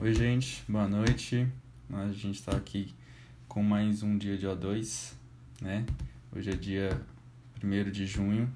Oi, 0.00 0.14
gente, 0.14 0.62
boa 0.68 0.86
noite. 0.86 1.44
A 1.92 2.06
gente 2.12 2.38
está 2.38 2.56
aqui 2.56 2.94
com 3.48 3.64
mais 3.64 4.00
um 4.00 4.16
dia 4.16 4.38
de 4.38 4.46
O2, 4.46 5.14
né? 5.60 5.84
Hoje 6.32 6.50
é 6.50 6.54
dia 6.54 7.00
1 7.60 7.90
de 7.90 8.06
junho. 8.06 8.48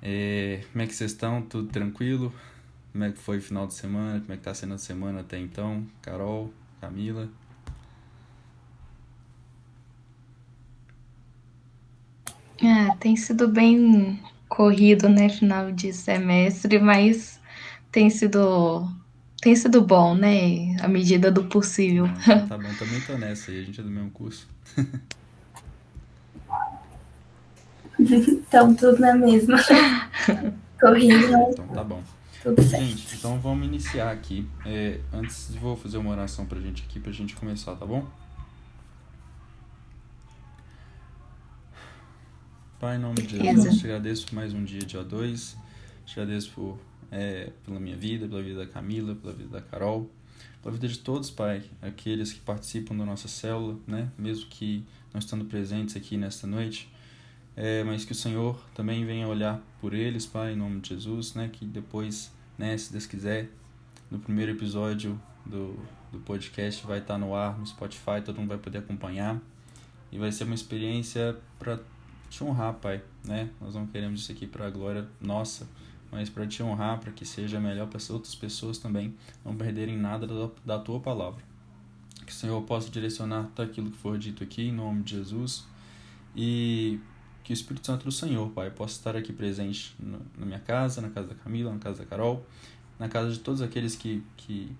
É, 0.00 0.64
como 0.72 0.82
é 0.82 0.86
que 0.86 0.94
vocês 0.94 1.10
estão? 1.10 1.42
Tudo 1.42 1.68
tranquilo? 1.68 2.32
Como 2.90 3.04
é 3.04 3.12
que 3.12 3.18
foi 3.18 3.36
o 3.36 3.42
final 3.42 3.66
de 3.66 3.74
semana? 3.74 4.18
Como 4.18 4.32
é 4.32 4.36
que 4.38 4.42
tá 4.42 4.54
sendo 4.54 4.72
a 4.72 4.78
semana 4.78 5.20
até 5.20 5.38
então? 5.38 5.86
Carol, 6.00 6.50
Camila? 6.80 7.28
Ah, 12.62 12.96
tem 12.98 13.14
sido 13.14 13.46
bem 13.46 14.18
corrido, 14.48 15.06
né? 15.06 15.28
Final 15.28 15.70
de 15.70 15.92
semestre, 15.92 16.78
mas 16.78 17.38
tem 17.92 18.08
sido 18.08 18.90
tem 19.44 19.54
sido 19.54 19.82
bom, 19.82 20.14
né? 20.14 20.74
À 20.80 20.88
medida 20.88 21.30
do 21.30 21.44
possível. 21.44 22.06
Ah, 22.06 22.46
tá 22.48 22.56
bom, 22.56 22.72
também 22.78 22.98
tô 23.02 23.18
nessa 23.18 23.50
aí, 23.50 23.60
a 23.60 23.62
gente 23.62 23.78
é 23.78 23.82
do 23.82 23.90
mesmo 23.90 24.10
curso. 24.10 24.48
então, 28.00 28.74
tudo 28.74 28.98
na 28.98 29.14
mesma. 29.14 29.58
Corrido, 30.80 31.30
mas 31.30 31.52
Então 31.52 31.68
tá 31.68 31.84
bom. 31.84 32.02
tudo 32.42 32.62
certo. 32.62 32.86
Gente, 32.86 33.16
então 33.16 33.38
vamos 33.38 33.66
iniciar 33.66 34.10
aqui. 34.10 34.48
É, 34.64 35.00
antes, 35.12 35.54
vou 35.56 35.76
fazer 35.76 35.98
uma 35.98 36.12
oração 36.12 36.46
pra 36.46 36.58
gente 36.58 36.82
aqui, 36.88 36.98
pra 36.98 37.12
gente 37.12 37.36
começar, 37.36 37.76
tá 37.76 37.84
bom? 37.84 38.06
Pai, 42.80 42.96
em 42.96 42.98
nome 42.98 43.20
de. 43.20 43.36
Jesus, 43.36 43.78
te 43.78 43.84
agradeço 43.84 44.24
por 44.24 44.36
mais 44.36 44.54
um 44.54 44.64
dia 44.64 44.80
de 44.80 44.96
O2. 44.96 45.54
Te 46.06 46.18
agradeço 46.18 46.50
por, 46.52 46.78
é, 47.14 47.52
pela 47.64 47.78
minha 47.78 47.96
vida, 47.96 48.26
pela 48.26 48.42
vida 48.42 48.58
da 48.58 48.66
Camila, 48.66 49.14
pela 49.14 49.32
vida 49.32 49.48
da 49.48 49.62
Carol, 49.62 50.10
pela 50.60 50.74
vida 50.74 50.88
de 50.88 50.98
todos, 50.98 51.30
Pai, 51.30 51.62
aqueles 51.80 52.32
que 52.32 52.40
participam 52.40 52.96
da 52.96 53.04
nossa 53.04 53.28
célula, 53.28 53.78
né? 53.86 54.10
Mesmo 54.18 54.46
que 54.50 54.84
não 55.12 55.20
estando 55.20 55.44
presentes 55.44 55.96
aqui 55.96 56.16
nesta 56.16 56.44
noite. 56.44 56.92
É, 57.56 57.84
mas 57.84 58.04
que 58.04 58.10
o 58.10 58.14
Senhor 58.16 58.60
também 58.74 59.06
venha 59.06 59.28
olhar 59.28 59.62
por 59.80 59.94
eles, 59.94 60.26
Pai, 60.26 60.54
em 60.54 60.56
nome 60.56 60.80
de 60.80 60.88
Jesus, 60.88 61.34
né? 61.34 61.48
Que 61.52 61.64
depois, 61.64 62.32
né, 62.58 62.76
se 62.76 62.90
Deus 62.90 63.06
quiser, 63.06 63.48
no 64.10 64.18
primeiro 64.18 64.50
episódio 64.50 65.20
do, 65.46 65.78
do 66.10 66.18
podcast 66.18 66.84
vai 66.84 66.98
estar 66.98 67.16
no 67.16 67.32
ar, 67.32 67.56
no 67.56 67.64
Spotify, 67.64 68.20
todo 68.24 68.40
mundo 68.40 68.48
vai 68.48 68.58
poder 68.58 68.78
acompanhar. 68.78 69.40
E 70.10 70.18
vai 70.18 70.32
ser 70.32 70.44
uma 70.44 70.54
experiência 70.54 71.36
para 71.60 71.78
te 72.28 72.42
honrar, 72.42 72.74
Pai, 72.74 73.00
né? 73.24 73.50
Nós 73.60 73.76
não 73.76 73.86
queremos 73.86 74.22
isso 74.22 74.32
aqui 74.32 74.48
para 74.48 74.66
a 74.66 74.70
glória 74.70 75.06
nossa, 75.20 75.68
mas 76.14 76.30
para 76.30 76.46
te 76.46 76.62
honrar, 76.62 77.00
para 77.00 77.10
que 77.10 77.26
seja 77.26 77.58
melhor 77.58 77.88
para 77.88 77.96
as 77.96 78.08
outras 78.08 78.36
pessoas 78.36 78.78
também 78.78 79.12
não 79.44 79.56
perderem 79.56 79.98
nada 79.98 80.28
da, 80.64 80.78
tua 80.78 81.00
palavra. 81.00 81.42
Que 82.24 82.30
o 82.30 82.34
Senhor 82.34 82.62
possa 82.62 82.88
direcionar 82.88 83.50
tudo 83.52 83.62
aquilo 83.62 83.90
que 83.90 83.96
for 83.96 84.16
dito 84.16 84.44
aqui, 84.44 84.68
em 84.68 84.72
nome 84.72 85.02
de 85.02 85.16
Jesus. 85.16 85.66
E 86.36 87.00
que 87.42 87.52
o 87.52 87.54
Espírito 87.54 87.84
Santo 87.84 88.04
do 88.04 88.12
Senhor, 88.12 88.48
Pai, 88.50 88.70
possa 88.70 88.94
estar 88.94 89.16
aqui 89.16 89.32
presente 89.32 89.96
na 89.98 90.46
minha 90.46 90.60
casa, 90.60 91.00
na 91.00 91.10
casa 91.10 91.26
da 91.26 91.34
Camila, 91.34 91.72
na 91.72 91.80
casa 91.80 91.98
da 91.98 92.06
Carol, 92.06 92.46
na 92.96 93.08
casa 93.08 93.32
de 93.32 93.40
todos 93.40 93.60
aqueles 93.60 93.96
que, 93.96 94.22
que 94.36 94.70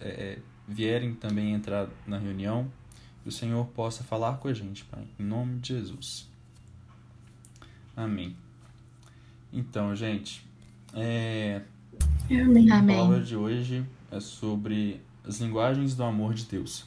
é, 0.00 0.08
é, 0.08 0.38
vierem 0.66 1.14
também 1.14 1.54
entrar 1.54 1.88
na 2.04 2.18
reunião. 2.18 2.68
Que 3.22 3.28
o 3.28 3.32
Senhor 3.32 3.64
possa 3.66 4.02
falar 4.02 4.38
com 4.38 4.48
a 4.48 4.52
gente, 4.52 4.84
Pai, 4.86 5.06
em 5.20 5.22
nome 5.22 5.60
de 5.60 5.68
Jesus. 5.68 6.28
Amém. 7.96 8.36
Então, 9.52 9.94
gente, 9.94 10.44
é, 10.94 11.62
Amém. 12.30 12.70
a 12.70 12.82
palavra 12.82 13.20
de 13.20 13.36
hoje 13.36 13.84
é 14.10 14.20
sobre 14.20 15.00
as 15.24 15.40
linguagens 15.40 15.94
do 15.94 16.04
amor 16.04 16.34
de 16.34 16.44
Deus. 16.44 16.86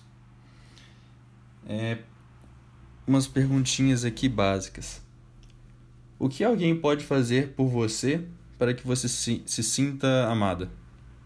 É, 1.67 1.99
umas 3.05 3.27
perguntinhas 3.27 4.05
aqui 4.05 4.29
básicas. 4.29 5.01
O 6.17 6.29
que 6.29 6.43
alguém 6.43 6.75
pode 6.79 7.05
fazer 7.05 7.53
por 7.53 7.67
você 7.67 8.25
para 8.57 8.73
que 8.73 8.85
você 8.85 9.07
se, 9.07 9.43
se 9.45 9.61
sinta 9.61 10.27
amada? 10.27 10.69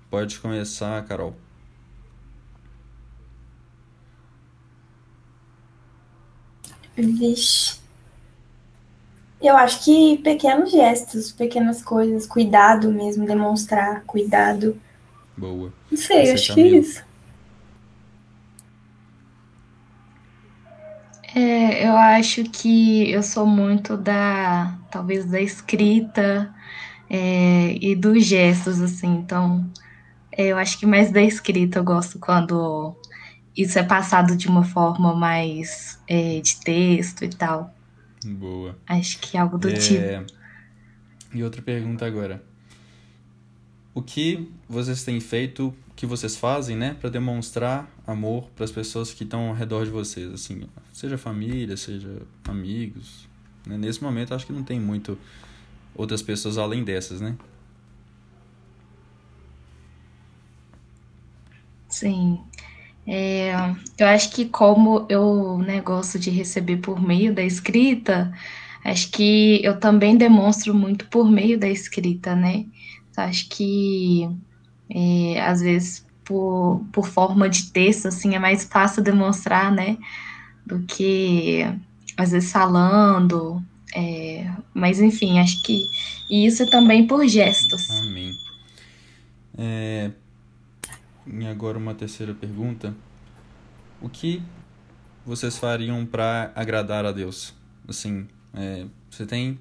Pode 0.10 0.40
começar, 0.40 1.02
Carol. 1.06 1.36
Vixe. 6.98 7.71
Eu 9.42 9.58
acho 9.58 9.84
que 9.84 10.18
pequenos 10.20 10.72
gestos, 10.72 11.32
pequenas 11.32 11.82
coisas, 11.82 12.28
cuidado 12.28 12.92
mesmo, 12.92 13.26
demonstrar 13.26 14.04
cuidado. 14.06 14.80
Boa. 15.36 15.74
Não 15.90 15.98
sei, 15.98 16.28
Você, 16.28 16.32
acho 16.34 16.54
que 16.54 16.62
é 16.62 16.68
isso. 16.68 17.04
É, 21.34 21.88
eu 21.88 21.96
acho 21.96 22.44
que 22.44 23.10
eu 23.10 23.24
sou 23.24 23.48
muito 23.48 23.98
da, 23.98 24.78
talvez 24.92 25.26
da 25.26 25.42
escrita, 25.42 26.54
é, 27.10 27.78
e 27.82 27.94
dos 27.94 28.26
gestos, 28.26 28.82
assim. 28.82 29.08
Então, 29.18 29.70
é, 30.32 30.48
eu 30.48 30.58
acho 30.58 30.80
que 30.80 30.86
mais 30.86 31.12
da 31.12 31.22
escrita 31.22 31.80
eu 31.80 31.84
gosto 31.84 32.18
quando 32.18 32.96
isso 33.56 33.78
é 33.78 33.84
passado 33.84 34.38
de 34.38 34.48
uma 34.48 34.64
forma 34.64 35.14
mais 35.14 36.00
é, 36.08 36.40
de 36.40 36.60
texto 36.62 37.26
e 37.26 37.30
tal. 37.30 37.74
Boa. 38.26 38.78
Acho 38.88 39.20
que 39.20 39.38
é 39.38 39.40
algo 39.40 39.58
do 39.58 39.74
tipo. 39.74 40.02
É, 40.02 40.26
E 41.34 41.44
outra 41.44 41.62
pergunta 41.62 42.06
agora. 42.06 42.44
O 43.94 44.02
que 44.02 44.50
vocês 44.70 45.04
têm 45.04 45.20
feito, 45.20 45.68
o 45.90 45.94
que 45.96 46.06
vocês 46.06 46.38
fazem, 46.38 46.78
né, 46.78 46.96
para 47.00 47.10
demonstrar 47.10 47.90
amor 48.08 48.50
para 48.56 48.64
as 48.64 48.72
pessoas 48.72 49.14
que 49.14 49.24
estão 49.24 49.50
ao 49.50 49.54
redor 49.54 49.84
de 49.84 49.92
vocês, 49.92 50.32
assim, 50.32 50.64
seja 50.94 51.18
família, 51.18 51.76
seja 51.76 52.22
amigos, 52.46 53.28
né? 53.66 53.78
Nesse 53.78 54.02
momento 54.02 54.34
acho 54.34 54.46
que 54.46 54.54
não 54.54 54.64
tem 54.64 54.80
muito 54.80 55.18
outras 55.94 56.22
pessoas 56.22 56.58
além 56.58 56.84
dessas, 56.84 57.20
né? 57.20 57.36
Sim. 61.90 62.40
É, 63.14 63.52
eu 63.98 64.08
acho 64.08 64.32
que 64.32 64.46
como 64.46 65.06
eu, 65.10 65.58
né, 65.58 65.82
gosto 65.82 66.18
de 66.18 66.30
receber 66.30 66.78
por 66.78 67.02
meio 67.02 67.36
da 67.36 67.44
escrita, 67.44 68.32
acho 68.86 69.12
que 69.12 69.60
eu 69.66 69.78
também 69.78 70.16
demonstro 70.16 70.74
muito 70.74 71.06
por 71.10 71.30
meio 71.30 71.60
da 71.60 71.68
escrita, 71.68 72.34
né? 72.34 72.66
Então, 73.12 73.26
acho 73.26 73.50
que 73.50 74.30
é, 74.90 75.42
às 75.42 75.60
vezes 75.60 76.08
por, 76.24 76.86
por 76.94 77.06
forma 77.06 77.50
de 77.50 77.70
texto, 77.74 78.08
assim, 78.08 78.34
é 78.34 78.40
mais 78.40 78.64
fácil 78.64 79.04
demonstrar, 79.04 79.74
né? 79.74 79.98
Do 80.66 80.80
que 80.84 81.66
às 82.16 82.32
vezes 82.32 82.50
falando. 82.50 83.62
é, 83.94 84.50
mas 84.74 85.02
enfim, 85.02 85.38
acho 85.40 85.62
que 85.64 85.84
e 86.30 86.46
isso 86.46 86.66
também 86.70 87.06
por 87.06 87.28
gestos. 87.28 87.90
Amém. 87.90 88.32
É, 89.58 90.12
E 91.26 91.46
agora 91.46 91.78
uma 91.78 91.94
terceira 91.94 92.34
pergunta. 92.34 92.96
O 94.02 94.10
que 94.10 94.42
vocês 95.26 95.58
fariam 95.58 96.06
para 96.06 96.52
agradar 96.56 97.06
a 97.06 97.12
Deus? 97.12 97.54
Assim, 97.88 98.28
é, 98.54 98.86
você 99.10 99.26
tem 99.26 99.60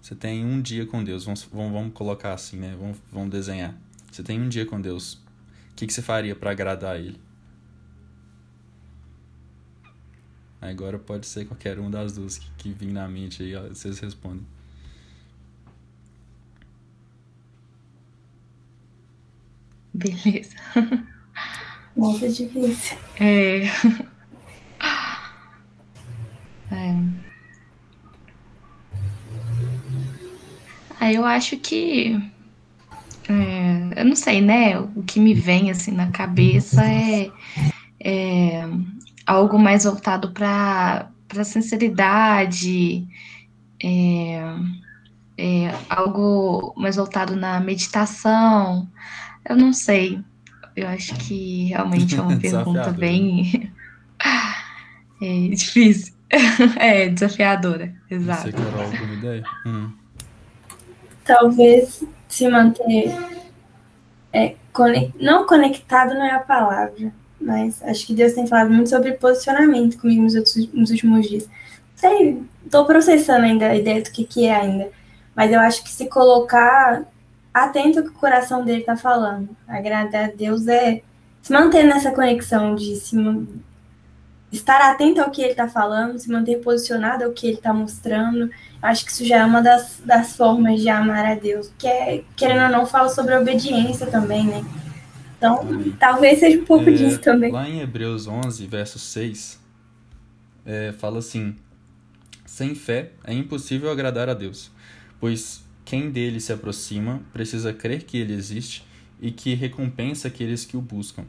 você 0.00 0.14
tem 0.14 0.44
um 0.44 0.60
dia 0.60 0.84
com 0.84 1.02
Deus. 1.02 1.24
Vamos, 1.24 1.48
vamos, 1.50 1.72
vamos 1.72 1.94
colocar 1.94 2.34
assim, 2.34 2.58
né? 2.58 2.76
Vamos, 2.78 2.98
vamos 3.10 3.30
desenhar. 3.30 3.74
Você 4.12 4.22
tem 4.22 4.38
um 4.38 4.50
dia 4.50 4.66
com 4.66 4.78
Deus. 4.78 5.14
O 5.14 5.74
que, 5.74 5.86
que 5.86 5.92
você 5.94 6.02
faria 6.02 6.36
para 6.36 6.50
agradar 6.50 6.96
a 6.96 6.98
Ele? 6.98 7.18
Agora 10.60 10.98
pode 10.98 11.26
ser 11.26 11.46
qualquer 11.46 11.78
uma 11.78 11.90
das 11.90 12.14
duas 12.14 12.36
que, 12.36 12.50
que 12.58 12.72
vir 12.72 12.92
na 12.92 13.08
mente 13.08 13.42
aí, 13.42 13.56
ó, 13.56 13.68
vocês 13.68 13.98
respondem. 13.98 14.46
Beleza. 19.94 20.56
Muito 21.96 22.28
difícil. 22.28 22.98
É. 23.20 23.62
É. 26.72 26.96
Aí 30.98 31.14
eu 31.14 31.24
acho 31.24 31.56
que. 31.58 32.18
é, 33.28 34.00
eu 34.00 34.04
não 34.04 34.16
sei, 34.16 34.40
né? 34.40 34.78
O 34.78 35.04
que 35.04 35.20
me 35.20 35.34
vem 35.34 35.70
assim 35.70 35.92
na 35.92 36.10
cabeça 36.10 36.84
é, 36.84 37.30
é 38.00 38.68
algo 39.24 39.58
mais 39.58 39.84
voltado 39.84 40.32
para 40.32 41.10
para 41.28 41.44
sinceridade, 41.44 43.06
é, 43.82 44.40
é, 45.36 45.74
algo 45.88 46.72
mais 46.76 46.96
voltado 46.96 47.34
na 47.34 47.60
meditação. 47.60 48.88
Eu 49.48 49.56
não 49.56 49.72
sei. 49.72 50.20
Eu 50.74 50.88
acho 50.88 51.14
que 51.16 51.66
realmente 51.66 52.16
é 52.16 52.20
uma 52.20 52.36
pergunta 52.40 52.90
bem 52.90 53.72
é, 55.22 55.48
difícil. 55.48 56.14
É, 56.80 57.08
desafiadora, 57.08 57.94
Você, 58.08 58.14
exato. 58.14 58.52
Carol, 58.52 58.82
alguma 58.82 59.14
ideia? 59.14 59.44
Hum. 59.64 59.92
Talvez 61.24 62.02
se 62.28 62.48
manter 62.48 63.14
é, 64.32 64.56
não 65.20 65.46
conectado 65.46 66.14
não 66.14 66.24
é 66.24 66.32
a 66.32 66.40
palavra, 66.40 67.12
mas 67.40 67.80
acho 67.84 68.06
que 68.06 68.14
Deus 68.14 68.32
tem 68.32 68.48
falado 68.48 68.70
muito 68.70 68.90
sobre 68.90 69.12
posicionamento 69.12 69.96
comigo 69.98 70.22
nos, 70.22 70.34
outros, 70.34 70.72
nos 70.72 70.90
últimos 70.90 71.28
dias. 71.28 71.48
Sei, 71.94 72.42
tô 72.68 72.84
processando 72.84 73.44
ainda 73.44 73.68
a 73.68 73.76
ideia 73.76 74.02
do 74.02 74.10
que, 74.10 74.24
que 74.24 74.46
é 74.46 74.56
ainda, 74.56 74.90
mas 75.36 75.52
eu 75.52 75.60
acho 75.60 75.84
que 75.84 75.90
se 75.90 76.08
colocar 76.08 77.04
atento 77.54 78.00
ao 78.00 78.04
que 78.04 78.10
o 78.10 78.14
coração 78.14 78.64
dele 78.64 78.82
tá 78.82 78.96
falando, 78.96 79.48
agradar 79.68 80.24
a 80.24 80.32
Deus 80.32 80.66
é 80.66 81.02
se 81.40 81.52
manter 81.52 81.84
nessa 81.84 82.10
conexão 82.10 82.74
de 82.74 82.96
se, 82.96 83.16
estar 84.50 84.80
atento 84.90 85.20
ao 85.20 85.30
que 85.30 85.40
ele 85.42 85.52
está 85.52 85.68
falando, 85.68 86.18
se 86.18 86.30
manter 86.30 86.60
posicionado 86.60 87.24
ao 87.24 87.32
que 87.32 87.46
ele 87.46 87.56
está 87.56 87.72
mostrando. 87.72 88.50
Acho 88.82 89.04
que 89.04 89.12
isso 89.12 89.24
já 89.24 89.38
é 89.38 89.44
uma 89.44 89.62
das, 89.62 90.00
das 90.04 90.36
formas 90.36 90.80
de 90.80 90.88
amar 90.88 91.24
a 91.24 91.34
Deus, 91.34 91.70
que 91.78 91.86
é, 91.86 92.24
querendo 92.36 92.64
ou 92.64 92.70
não, 92.70 92.86
fala 92.86 93.08
sobre 93.08 93.36
obediência 93.36 94.06
também, 94.06 94.46
né? 94.46 94.64
Então, 95.36 95.60
talvez 95.98 96.38
seja 96.38 96.58
um 96.58 96.64
pouco 96.64 96.88
é, 96.88 96.92
disso 96.92 97.20
também. 97.20 97.52
Lá 97.52 97.68
em 97.68 97.80
Hebreus 97.80 98.26
11, 98.26 98.66
verso 98.66 98.98
6, 98.98 99.60
é, 100.64 100.92
fala 100.92 101.18
assim: 101.18 101.56
Sem 102.46 102.74
fé 102.74 103.10
é 103.24 103.34
impossível 103.34 103.90
agradar 103.90 104.28
a 104.28 104.34
Deus, 104.34 104.70
pois 105.20 105.63
quem 105.84 106.10
dele 106.10 106.40
se 106.40 106.52
aproxima 106.52 107.22
precisa 107.32 107.72
crer 107.72 108.04
que 108.04 108.16
ele 108.16 108.32
existe 108.32 108.84
e 109.20 109.30
que 109.30 109.54
recompensa 109.54 110.28
aqueles 110.28 110.64
que 110.64 110.76
o 110.76 110.80
buscam. 110.80 111.24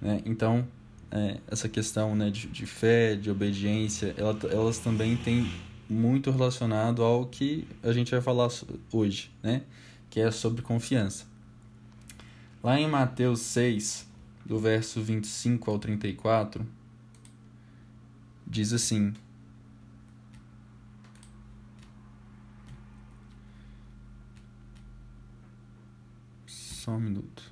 Né? 0.00 0.22
Então, 0.24 0.66
é, 1.10 1.38
essa 1.50 1.68
questão 1.68 2.14
né, 2.14 2.30
de, 2.30 2.48
de 2.48 2.66
fé, 2.66 3.14
de 3.14 3.30
obediência, 3.30 4.14
ela, 4.16 4.38
elas 4.50 4.78
também 4.78 5.16
têm 5.16 5.50
muito 5.88 6.30
relacionado 6.30 7.02
ao 7.02 7.26
que 7.26 7.66
a 7.82 7.92
gente 7.92 8.10
vai 8.10 8.20
falar 8.20 8.48
hoje, 8.92 9.30
né? 9.42 9.62
Que 10.10 10.20
é 10.20 10.30
sobre 10.30 10.60
confiança. 10.60 11.26
Lá 12.62 12.78
em 12.78 12.86
Mateus 12.86 13.40
6, 13.40 14.06
do 14.44 14.58
verso 14.58 15.00
25 15.00 15.70
ao 15.70 15.78
34, 15.78 16.66
diz 18.46 18.72
assim: 18.72 19.14
Só 26.88 26.94
um 26.94 27.00
minuto. 27.00 27.42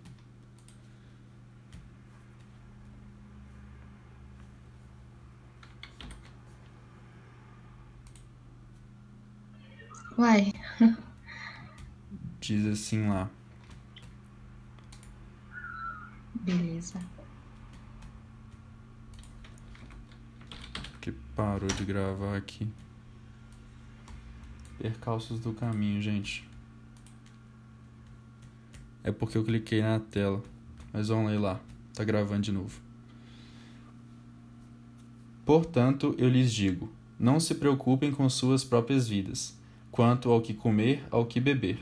Uai. 10.17 10.55
Diz 12.41 12.65
assim 12.65 13.07
lá. 13.11 13.29
Beleza. 16.37 16.99
Que 21.03 21.13
parou 21.13 21.69
de 21.69 21.85
gravar 21.85 22.39
aqui. 22.39 22.73
Percalços 24.79 25.39
do 25.41 25.53
caminho, 25.53 26.01
gente. 26.01 26.49
É 29.07 29.13
porque 29.13 29.39
eu 29.39 29.45
cliquei 29.45 29.81
na 29.81 30.01
tela. 30.01 30.43
Mas 30.93 31.09
vamos 31.09 31.31
ler 31.31 31.39
lá. 31.39 31.61
Tá 31.95 32.03
gravando 32.03 32.43
de 32.43 32.51
novo. 32.51 32.81
Portanto, 35.45 36.13
eu 36.19 36.29
lhes 36.29 36.53
digo: 36.53 36.91
não 37.19 37.39
se 37.39 37.55
preocupem 37.55 38.11
com 38.11 38.29
suas 38.29 38.65
próprias 38.65 39.09
vidas 39.09 39.57
quanto 39.93 40.31
ao 40.31 40.43
que 40.43 40.53
comer, 40.53 41.05
ao 41.09 41.25
que 41.25 41.41
beber, 41.41 41.79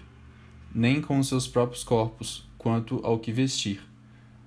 nem 0.72 1.00
com 1.00 1.20
seus 1.22 1.48
próprios 1.48 1.82
corpos, 1.82 2.46
quanto 2.58 3.00
ao 3.02 3.18
que 3.18 3.32
vestir. 3.32 3.80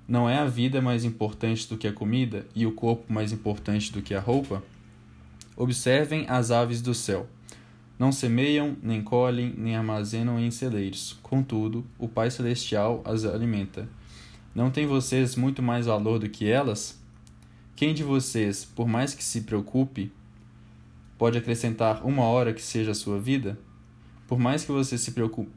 Não 0.08 0.30
é 0.30 0.38
a 0.38 0.46
vida 0.46 0.80
mais 0.80 1.04
importante 1.04 1.68
do 1.68 1.78
que 1.78 1.88
a 1.88 1.92
comida 1.92 2.48
e 2.56 2.66
o 2.66 2.72
corpo 2.72 3.12
mais 3.12 3.34
importante 3.34 3.92
do 3.92 4.02
que 4.02 4.14
a 4.14 4.22
roupa? 4.22 4.64
Observem 5.58 6.26
as 6.30 6.52
aves 6.52 6.82
do 6.82 6.94
céu. 6.94 7.28
Não 7.98 8.12
semeiam, 8.12 8.78
nem 8.82 9.02
colhem, 9.02 9.54
nem 9.58 9.76
armazenam 9.76 10.40
em 10.40 10.52
celeiros. 10.52 11.18
Contudo, 11.24 11.86
o 11.98 12.08
Pai 12.08 12.30
Celestial 12.30 13.02
as 13.04 13.26
alimenta. 13.26 13.90
Não 14.54 14.70
tem 14.70 14.86
vocês 14.86 15.36
muito 15.36 15.62
mais 15.62 15.88
valor 15.88 16.20
do 16.20 16.30
que 16.30 16.50
elas? 16.50 17.00
Quem 17.76 17.94
de 17.94 18.04
vocês, 18.04 18.66
por 18.66 18.88
mais 18.88 19.14
que 19.14 19.24
se 19.24 19.42
preocupe, 19.42 20.12
pode 21.18 21.38
acrescentar 21.38 22.06
uma 22.06 22.24
hora 22.24 22.54
que 22.54 22.62
seja 22.62 22.92
a 22.92 22.96
sua 22.96 23.20
vida? 23.20 23.58
Por 24.28 24.40
mais 24.40 24.66
que 24.66 24.72
você 24.72 24.98
se 24.98 25.12
preocupe, 25.12 25.52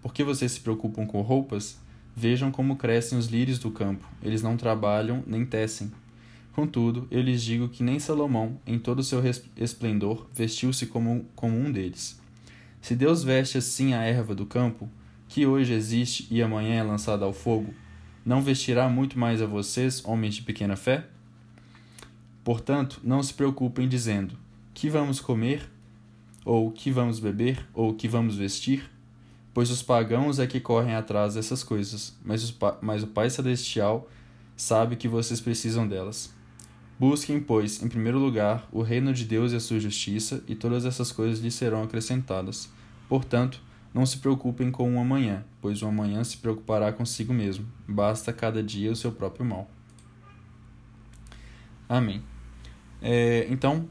porque 0.00 0.24
vocês 0.24 0.52
se 0.52 0.60
preocupam 0.60 1.06
com 1.06 1.20
roupas, 1.22 1.78
vejam 2.14 2.50
como 2.50 2.76
crescem 2.76 3.18
os 3.18 3.26
lírios 3.26 3.58
do 3.58 3.70
campo. 3.70 4.08
Eles 4.22 4.42
não 4.42 4.56
trabalham 4.56 5.22
nem 5.26 5.44
tecem. 5.44 5.92
Contudo, 6.56 7.06
eu 7.10 7.20
lhes 7.20 7.42
digo 7.42 7.68
que 7.68 7.82
nem 7.82 7.98
Salomão, 7.98 8.58
em 8.66 8.78
todo 8.78 9.00
o 9.00 9.04
seu 9.04 9.22
esplendor, 9.58 10.26
vestiu-se 10.32 10.86
como, 10.86 11.26
como 11.36 11.54
um 11.54 11.70
deles. 11.70 12.18
Se 12.80 12.96
Deus 12.96 13.22
veste 13.22 13.58
assim 13.58 13.92
a 13.92 14.00
erva 14.00 14.34
do 14.34 14.46
campo, 14.46 14.88
que 15.28 15.44
hoje 15.44 15.74
existe 15.74 16.26
e 16.30 16.42
amanhã 16.42 16.76
é 16.76 16.82
lançada 16.82 17.26
ao 17.26 17.32
fogo, 17.34 17.74
não 18.24 18.40
vestirá 18.40 18.88
muito 18.88 19.18
mais 19.18 19.42
a 19.42 19.46
vocês, 19.46 20.02
homens 20.02 20.36
de 20.36 20.42
pequena 20.44 20.76
fé? 20.76 21.04
Portanto, 22.42 23.02
não 23.04 23.22
se 23.22 23.34
preocupem 23.34 23.86
dizendo: 23.86 24.34
que 24.72 24.88
vamos 24.88 25.20
comer, 25.20 25.70
ou 26.42 26.72
que 26.72 26.90
vamos 26.90 27.20
beber, 27.20 27.68
ou 27.74 27.92
que 27.92 28.08
vamos 28.08 28.34
vestir? 28.34 28.90
Pois 29.52 29.70
os 29.70 29.82
pagãos 29.82 30.38
é 30.38 30.46
que 30.46 30.58
correm 30.58 30.94
atrás 30.94 31.34
dessas 31.34 31.62
coisas, 31.62 32.16
mas, 32.24 32.56
mas 32.80 33.02
o 33.02 33.08
Pai 33.08 33.28
Celestial 33.28 34.08
sabe 34.56 34.96
que 34.96 35.06
vocês 35.06 35.38
precisam 35.38 35.86
delas. 35.86 36.34
Busquem, 36.98 37.38
pois, 37.38 37.82
em 37.82 37.88
primeiro 37.88 38.18
lugar, 38.18 38.66
o 38.72 38.80
reino 38.80 39.12
de 39.12 39.24
Deus 39.24 39.52
e 39.52 39.56
a 39.56 39.60
sua 39.60 39.78
justiça, 39.78 40.42
e 40.48 40.54
todas 40.54 40.86
essas 40.86 41.12
coisas 41.12 41.40
lhes 41.40 41.54
serão 41.54 41.82
acrescentadas. 41.82 42.70
Portanto, 43.08 43.60
não 43.92 44.04
se 44.06 44.18
preocupem 44.18 44.70
com 44.70 44.94
o 44.94 45.00
amanhã, 45.00 45.44
pois 45.60 45.82
o 45.82 45.86
amanhã 45.86 46.24
se 46.24 46.38
preocupará 46.38 46.92
consigo 46.92 47.32
mesmo. 47.32 47.66
Basta 47.86 48.32
cada 48.32 48.62
dia 48.62 48.92
o 48.92 48.96
seu 48.96 49.12
próprio 49.12 49.44
mal. 49.44 49.70
Amém. 51.88 52.22
É, 53.00 53.46
então, 53.50 53.88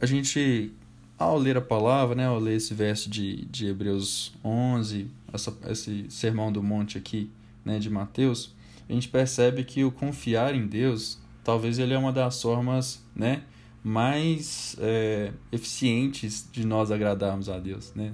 a 0.00 0.06
gente, 0.06 0.72
ao 1.18 1.38
ler 1.38 1.56
a 1.56 1.60
palavra, 1.60 2.14
né, 2.14 2.26
ao 2.26 2.38
ler 2.38 2.56
esse 2.56 2.74
verso 2.74 3.08
de, 3.08 3.44
de 3.46 3.66
Hebreus 3.66 4.34
11, 4.44 5.10
essa, 5.32 5.56
esse 5.68 6.10
sermão 6.10 6.50
do 6.50 6.62
monte 6.62 6.98
aqui, 6.98 7.30
né, 7.64 7.78
de 7.78 7.90
Mateus, 7.90 8.54
a 8.88 8.92
gente 8.92 9.08
percebe 9.08 9.64
que 9.64 9.84
o 9.84 9.92
confiar 9.92 10.54
em 10.54 10.66
Deus, 10.66 11.18
talvez 11.48 11.78
ele 11.78 11.94
é 11.94 11.98
uma 11.98 12.12
das 12.12 12.42
formas, 12.42 13.02
né, 13.16 13.42
mais 13.82 14.76
é, 14.78 15.32
eficientes 15.50 16.46
de 16.52 16.62
nós 16.66 16.90
agradarmos 16.90 17.48
a 17.48 17.58
Deus, 17.58 17.94
né, 17.94 18.12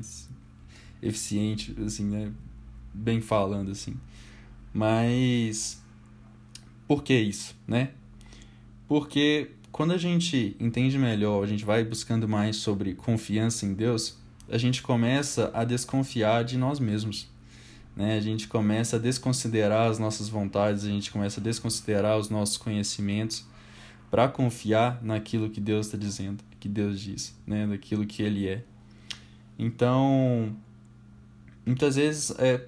eficiente, 1.03 1.75
assim, 1.85 2.05
né, 2.05 2.31
bem 2.95 3.21
falando, 3.21 3.73
assim. 3.73 3.97
Mas, 4.73 5.83
por 6.87 7.03
que 7.03 7.13
isso, 7.13 7.57
né? 7.67 7.91
Porque 8.87 9.51
quando 9.73 9.91
a 9.91 9.99
gente 9.99 10.57
entende 10.61 10.97
melhor, 10.97 11.43
a 11.43 11.47
gente 11.49 11.65
vai 11.65 11.83
buscando 11.83 12.29
mais 12.29 12.55
sobre 12.55 12.95
confiança 12.95 13.67
em 13.67 13.75
Deus, 13.75 14.17
a 14.49 14.59
gente 14.59 14.81
começa 14.81 15.51
a 15.53 15.65
desconfiar 15.65 16.45
de 16.45 16.57
nós 16.57 16.79
mesmos. 16.79 17.29
Né? 17.97 18.17
A 18.17 18.21
gente 18.21 18.49
começa 18.49 18.97
a 18.97 18.99
desconsiderar 18.99 19.91
as 19.91 19.99
nossas 19.99 20.29
vontades, 20.29 20.85
a 20.85 20.89
gente 20.89 21.11
começa 21.11 21.41
a 21.41 21.43
desconsiderar 21.43 22.19
os 22.19 22.29
nossos 22.29 22.57
conhecimentos 22.57 23.47
para 24.11 24.29
confiar 24.29 25.03
naquilo 25.03 25.51
que 25.51 25.61
Deus 25.61 25.87
está 25.87 25.99
dizendo, 25.99 26.43
que 26.59 26.69
Deus 26.69 27.01
diz, 27.01 27.37
né? 27.47 27.67
daquilo 27.67 28.07
que 28.07 28.23
Ele 28.23 28.49
é. 28.49 28.63
Então, 29.59 30.57
muitas 31.65 31.97
vezes, 31.97 32.31
é, 32.39 32.65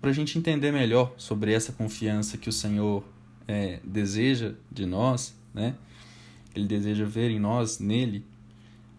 para 0.00 0.10
a 0.10 0.12
gente 0.12 0.38
entender 0.38 0.72
melhor 0.72 1.14
sobre 1.16 1.52
essa 1.52 1.72
confiança 1.72 2.36
que 2.36 2.48
o 2.48 2.52
Senhor 2.52 3.04
é, 3.46 3.80
deseja 3.82 4.52
de 4.70 4.86
nós, 4.86 5.34
né? 5.54 5.74
ele 6.54 6.66
deseja 6.66 7.04
ver 7.04 7.30
em 7.30 7.38
nós, 7.38 7.78
nele, 7.78 8.24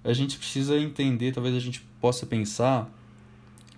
a 0.03 0.13
gente 0.13 0.38
precisa 0.38 0.77
entender, 0.77 1.33
talvez 1.33 1.55
a 1.55 1.59
gente 1.59 1.81
possa 1.99 2.25
pensar 2.25 2.89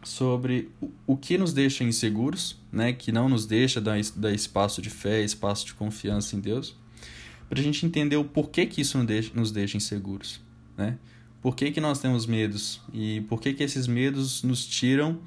sobre 0.04 0.70
o, 1.06 1.16
que 1.16 1.38
nos 1.38 1.54
deixa 1.54 1.84
inseguros, 1.84 2.58
né, 2.72 2.92
que 2.94 3.12
não 3.12 3.30
nos 3.30 3.46
deixa 3.46 3.80
dar, 3.80 4.00
dar 4.16 4.34
espaço 4.34 4.82
de 4.82 4.90
fé, 4.90 5.22
espaço 5.24 5.66
de 5.66 5.74
confiança 5.74 6.36
em 6.36 6.40
Deus, 6.40 6.76
para 7.48 7.60
a 7.60 7.64
gente 7.64 7.86
entender 7.86 8.16
o 8.16 8.24
porquê 8.24 8.66
que 8.66 8.82
isso 8.82 8.98
nos 8.98 9.08
deixa, 9.08 9.32
nos 9.34 9.52
deixa 9.52 9.78
inseguros, 9.78 10.42
né? 10.78 10.98
Por 11.42 11.56
que, 11.56 11.72
que 11.72 11.82
nós 11.82 12.00
temos 12.00 12.26
medos 12.28 12.80
e 12.94 13.22
por 13.22 13.42
que, 13.42 13.52
que 13.54 13.64
esses 13.64 13.88
medos 13.88 14.44
nos 14.44 14.66
tiram 14.66 15.20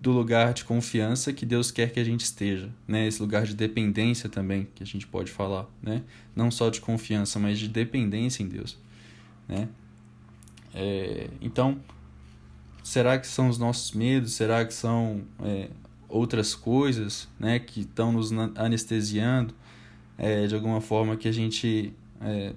do 0.00 0.12
lugar 0.12 0.54
de 0.54 0.64
confiança 0.64 1.32
que 1.32 1.44
Deus 1.44 1.70
quer 1.70 1.92
que 1.92 2.00
a 2.00 2.04
gente 2.04 2.22
esteja, 2.22 2.70
né? 2.86 3.06
Esse 3.06 3.20
lugar 3.20 3.44
de 3.44 3.54
dependência 3.54 4.28
também 4.28 4.66
que 4.74 4.82
a 4.82 4.86
gente 4.86 5.06
pode 5.06 5.30
falar, 5.30 5.66
né? 5.82 6.02
Não 6.34 6.50
só 6.50 6.70
de 6.70 6.80
confiança, 6.80 7.38
mas 7.38 7.58
de 7.58 7.68
dependência 7.68 8.42
em 8.42 8.48
Deus, 8.48 8.78
né? 9.46 9.68
É, 10.74 11.28
então, 11.40 11.78
será 12.82 13.18
que 13.18 13.26
são 13.26 13.48
os 13.48 13.58
nossos 13.58 13.92
medos? 13.92 14.32
Será 14.32 14.64
que 14.64 14.74
são 14.74 15.22
é, 15.42 15.68
outras 16.08 16.54
coisas, 16.54 17.28
né, 17.38 17.58
que 17.58 17.80
estão 17.80 18.12
nos 18.12 18.32
anestesiando, 18.56 19.54
é, 20.16 20.46
de 20.46 20.54
alguma 20.54 20.80
forma 20.80 21.16
que 21.16 21.28
a 21.28 21.32
gente 21.32 21.92
é, 22.20 22.52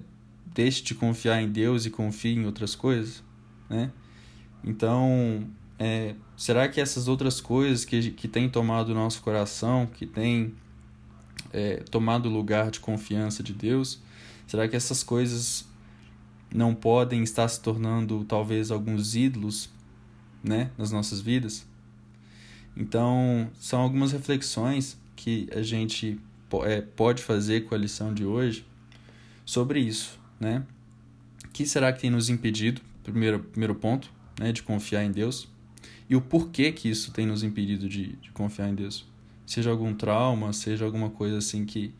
deixe 0.54 0.82
de 0.82 0.94
confiar 0.94 1.42
em 1.42 1.48
Deus 1.48 1.86
e 1.86 1.90
confie 1.90 2.34
em 2.34 2.46
outras 2.46 2.74
coisas, 2.74 3.22
né? 3.68 3.90
Então, 4.64 5.46
é, 5.78 6.14
será 6.36 6.68
que 6.68 6.80
essas 6.80 7.08
outras 7.08 7.40
coisas 7.40 7.84
que, 7.84 8.12
que 8.12 8.28
têm 8.28 8.48
tomado 8.48 8.90
o 8.90 8.94
nosso 8.94 9.20
coração, 9.22 9.86
que 9.86 10.06
têm 10.06 10.54
é, 11.52 11.76
tomado 11.90 12.28
o 12.28 12.32
lugar 12.32 12.70
de 12.70 12.80
confiança 12.80 13.42
de 13.42 13.52
Deus, 13.52 14.00
será 14.46 14.68
que 14.68 14.76
essas 14.76 15.02
coisas 15.02 15.66
não 16.54 16.74
podem 16.74 17.22
estar 17.22 17.48
se 17.48 17.60
tornando 17.60 18.24
talvez 18.24 18.70
alguns 18.70 19.14
ídolos, 19.16 19.70
né, 20.42 20.70
nas 20.76 20.90
nossas 20.90 21.20
vidas? 21.20 21.66
Então, 22.76 23.50
são 23.60 23.80
algumas 23.80 24.12
reflexões 24.12 24.98
que 25.14 25.48
a 25.54 25.62
gente 25.62 26.18
é, 26.64 26.80
pode 26.80 27.22
fazer 27.22 27.62
com 27.62 27.74
a 27.74 27.78
lição 27.78 28.12
de 28.12 28.24
hoje 28.24 28.64
sobre 29.44 29.80
isso, 29.80 30.18
né? 30.40 30.64
O 31.44 31.48
que 31.48 31.66
será 31.66 31.92
que 31.92 32.00
tem 32.00 32.10
nos 32.10 32.30
impedido, 32.30 32.80
primeiro, 33.02 33.40
primeiro 33.40 33.74
ponto, 33.74 34.10
né, 34.38 34.52
de 34.52 34.62
confiar 34.62 35.04
em 35.04 35.12
Deus? 35.12 35.48
E 36.08 36.16
o 36.16 36.20
porquê 36.20 36.72
que 36.72 36.88
isso 36.88 37.12
tem 37.12 37.26
nos 37.26 37.42
impedido 37.42 37.88
de, 37.88 38.16
de 38.16 38.30
confiar 38.32 38.68
em 38.68 38.74
Deus? 38.74 39.06
Seja 39.46 39.70
algum 39.70 39.94
trauma, 39.94 40.52
seja 40.52 40.84
alguma 40.84 41.10
coisa 41.10 41.38
assim 41.38 41.64
que, 41.64 41.92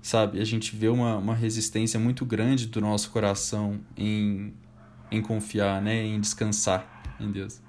sabe, 0.00 0.40
a 0.40 0.44
gente 0.44 0.74
vê 0.74 0.88
uma, 0.88 1.16
uma 1.16 1.34
resistência 1.34 2.00
muito 2.00 2.24
grande 2.24 2.66
do 2.66 2.80
nosso 2.80 3.10
coração 3.10 3.78
em, 3.96 4.54
em 5.10 5.20
confiar, 5.20 5.82
né, 5.82 6.02
em 6.02 6.18
descansar 6.20 7.16
em 7.20 7.30
Deus. 7.30 7.60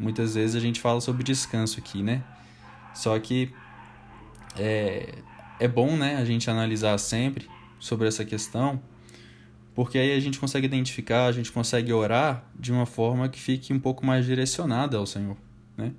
Muitas 0.00 0.34
vezes 0.34 0.56
a 0.56 0.60
gente 0.60 0.80
fala 0.80 0.98
sobre 0.98 1.22
descanso 1.22 1.78
aqui, 1.78 2.02
né? 2.02 2.24
Só 2.94 3.18
que 3.18 3.52
é, 4.56 5.18
é 5.60 5.68
bom, 5.68 5.94
né, 5.94 6.16
a 6.16 6.24
gente 6.24 6.48
analisar 6.48 6.96
sempre 6.96 7.46
sobre 7.78 8.08
essa 8.08 8.24
questão, 8.24 8.80
porque 9.74 9.98
aí 9.98 10.16
a 10.16 10.18
gente 10.20 10.38
consegue 10.38 10.66
identificar, 10.66 11.26
a 11.26 11.32
gente 11.32 11.52
consegue 11.52 11.92
orar 11.92 12.42
de 12.58 12.72
uma 12.72 12.86
forma 12.86 13.28
que 13.28 13.38
fique 13.38 13.74
um 13.74 13.78
pouco 13.78 14.04
mais 14.04 14.24
direcionada 14.24 14.96
ao 14.96 15.04
Senhor, 15.06 15.36
né? 15.76 15.92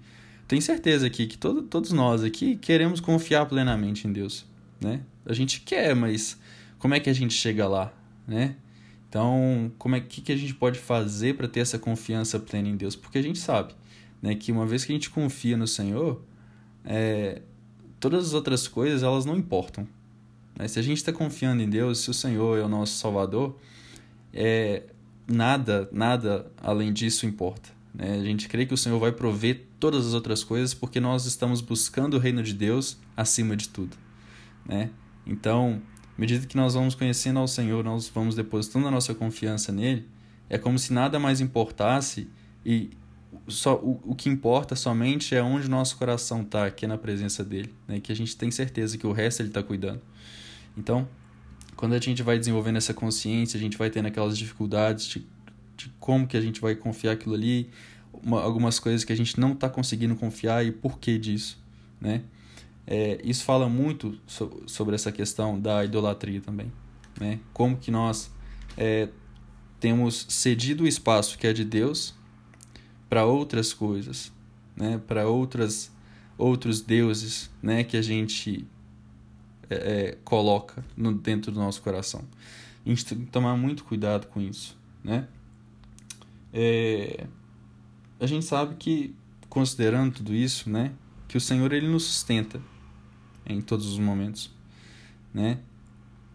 Tenho 0.48 0.62
certeza 0.63 1.05
aqui 1.05 1.27
que 1.27 1.38
todo, 1.38 1.62
todos 1.62 1.91
nós 1.91 2.24
aqui 2.24 2.55
queremos 2.55 3.00
confiar 3.00 3.46
plenamente 3.46 4.08
em 4.08 4.12
Deus, 4.12 4.48
né? 4.81 5.01
A 5.25 5.34
gente 5.34 5.62
quer, 5.62 5.96
mas 5.96 6.39
como 6.79 6.96
é 6.96 7.00
que 7.00 7.10
a 7.10 7.13
gente 7.13 7.36
chega 7.36 7.67
lá, 7.67 7.93
né? 8.27 8.55
Então, 9.08 9.72
como 9.77 9.96
é 9.96 10.00
que, 10.00 10.22
que 10.22 10.31
a 10.31 10.36
gente 10.36 10.55
pode 10.55 10.79
fazer 10.79 11.36
para 11.36 11.48
ter 11.48 11.60
essa 11.60 11.77
confiança 11.77 12.39
plena 12.39 12.67
em 12.67 12.75
Deus? 12.75 12.96
Porque 12.96 13.20
a 13.20 13.22
gente 13.22 13.38
sabe 13.38 13.74
né, 14.22 14.36
que 14.36 14.51
uma 14.51 14.66
vez 14.66 14.86
que 14.86 14.92
a 14.92 14.96
gente 14.96 15.10
confia 15.10 15.58
no 15.58 15.68
Senhor, 15.68 16.22
é, 16.86 17.42
todas 18.00 18.28
as 18.28 18.34
outras 18.34 18.68
coisas 18.68 19.04
elas 19.04 19.25
não 19.25 19.36
importam. 19.36 19.88
Né? 20.58 20.68
Se 20.68 20.80
a 20.80 20.82
gente 20.82 20.98
está 20.98 21.12
confiando 21.12 21.62
em 21.62 21.70
Deus, 21.70 22.00
se 22.00 22.10
o 22.10 22.13
Senhor 22.13 22.58
é 22.58 22.63
o 22.63 22.70
nosso 22.70 22.98
Salvador, 22.98 23.58
é, 24.34 24.84
nada, 25.28 25.90
nada 25.92 26.51
além 26.62 26.94
disso 26.94 27.25
importa. 27.25 27.70
Né? 27.94 28.20
A 28.20 28.24
gente 28.24 28.48
crê 28.48 28.66
que 28.66 28.74
o 28.74 28.78
Senhor 28.78 29.00
vai 29.00 29.12
prover 29.12 29.66
todas 29.80 30.08
as 30.08 30.13
outras 30.13 30.44
coisas 30.44 30.74
porque 30.74 31.00
nós 31.00 31.25
estamos 31.25 31.62
buscando 31.62 32.16
o 32.16 32.20
reino 32.20 32.44
de 32.44 32.54
Deus 32.54 32.98
acima 33.16 33.56
de 33.56 33.70
tudo. 33.70 33.98
Né? 34.66 34.90
Então, 35.25 35.82
à 36.18 36.22
medida 36.22 36.46
que 36.46 36.56
nós 36.56 36.74
vamos 36.74 36.96
conhecendo 36.96 37.40
ao 37.40 37.48
Senhor, 37.48 37.84
nós 37.84 38.08
vamos 38.10 38.36
depositando 38.36 38.88
a 38.88 38.92
nossa 38.92 39.13
confiança 39.16 39.72
nele, 39.72 40.08
é 40.50 40.58
como 40.58 40.78
se 40.78 40.94
nada 40.94 41.18
mais 41.20 41.40
importasse 41.40 42.28
e 42.66 42.92
só 43.51 43.75
o, 43.75 44.00
o 44.03 44.15
que 44.15 44.29
importa 44.29 44.75
somente 44.75 45.36
é 45.36 45.41
onde 45.41 45.70
nosso 45.70 45.98
coração 45.98 46.41
está, 46.41 46.70
que 46.72 46.86
é 46.86 46.88
na 46.88 46.98
presença 46.98 47.43
dele, 47.43 47.74
né? 47.88 48.00
que 48.00 48.12
a 48.12 48.15
gente 48.15 48.36
tem 48.36 48.50
certeza 48.51 48.98
que 48.98 49.05
o 49.05 49.12
resto 49.12 49.41
ele 49.41 49.50
está 49.50 49.62
cuidando. 49.62 50.01
Então, 50.77 51.08
quando 51.75 51.93
a 51.93 52.00
gente 52.00 52.24
vai 52.24 52.38
desenvolvendo 52.38 52.77
essa 52.77 52.93
consciência, 52.93 53.58
a 53.58 53.62
gente 53.62 53.77
vai 53.77 53.89
tendo 53.89 54.08
aquelas 54.08 54.38
dificuldades 54.38 55.05
de, 55.05 55.25
de 55.75 55.89
como 56.00 56.27
que 56.27 56.38
a 56.38 56.41
gente 56.41 56.62
vai 56.62 56.75
confiar 56.75 57.13
aquilo 57.13 57.36
ali, 57.36 57.70
uma, 58.13 58.41
algumas 58.41 58.79
coisas 58.79 59.03
que 59.03 59.12
a 59.12 59.15
gente 59.15 59.39
não 59.39 59.53
está 59.53 59.70
conseguindo 59.70 60.15
confiar 60.15 60.65
e 60.65 60.72
por 60.72 61.00
que 61.00 61.17
disso, 61.17 61.60
né? 62.00 62.22
É, 62.86 63.22
isso 63.24 63.43
fala 63.43 63.70
muito 63.70 64.20
so, 64.25 64.63
sobre 64.65 64.96
essa 64.96 65.12
questão 65.12 65.60
da 65.60 65.86
idolatria 65.86 66.41
também, 66.41 66.72
né? 67.20 67.39
Como 67.53 67.77
que 67.77 67.89
nós 67.89 68.31
é, 68.77 69.08
temos 69.79 70.25
cedido 70.29 70.84
o 70.84 70.88
espaço 70.88 71.38
que 71.38 71.48
é 71.48 71.53
de 71.53 71.65
Deus 71.65 72.13
para 73.12 73.25
outras 73.25 73.74
coisas, 73.74 74.32
né? 74.74 74.98
Para 75.06 75.27
outras 75.27 75.91
outros 76.38 76.80
deuses, 76.80 77.51
né? 77.62 77.84
Que 77.84 77.98
a 77.98 78.01
gente 78.01 78.65
é, 79.70 79.75
é, 79.75 80.18
coloca 80.24 80.82
no, 80.96 81.13
dentro 81.13 81.51
do 81.51 81.60
nosso 81.60 81.82
coração. 81.82 82.24
A 82.86 82.88
gente 82.88 83.06
tem 83.06 83.20
que 83.20 83.25
tomar 83.25 83.58
muito 83.58 83.84
cuidado 83.84 84.27
com 84.27 84.39
isso, 84.39 84.77
né? 85.03 85.27
É, 86.53 87.27
a 88.18 88.25
gente 88.25 88.46
sabe 88.46 88.75
que 88.75 89.13
considerando 89.50 90.13
tudo 90.13 90.34
isso, 90.34 90.70
né? 90.70 90.94
Que 91.27 91.36
o 91.36 91.41
Senhor 91.41 91.74
ele 91.74 91.89
nos 91.89 92.06
sustenta 92.06 92.62
em 93.46 93.60
todos 93.60 93.88
os 93.88 94.00
momentos, 94.00 94.56
né? 95.34 95.60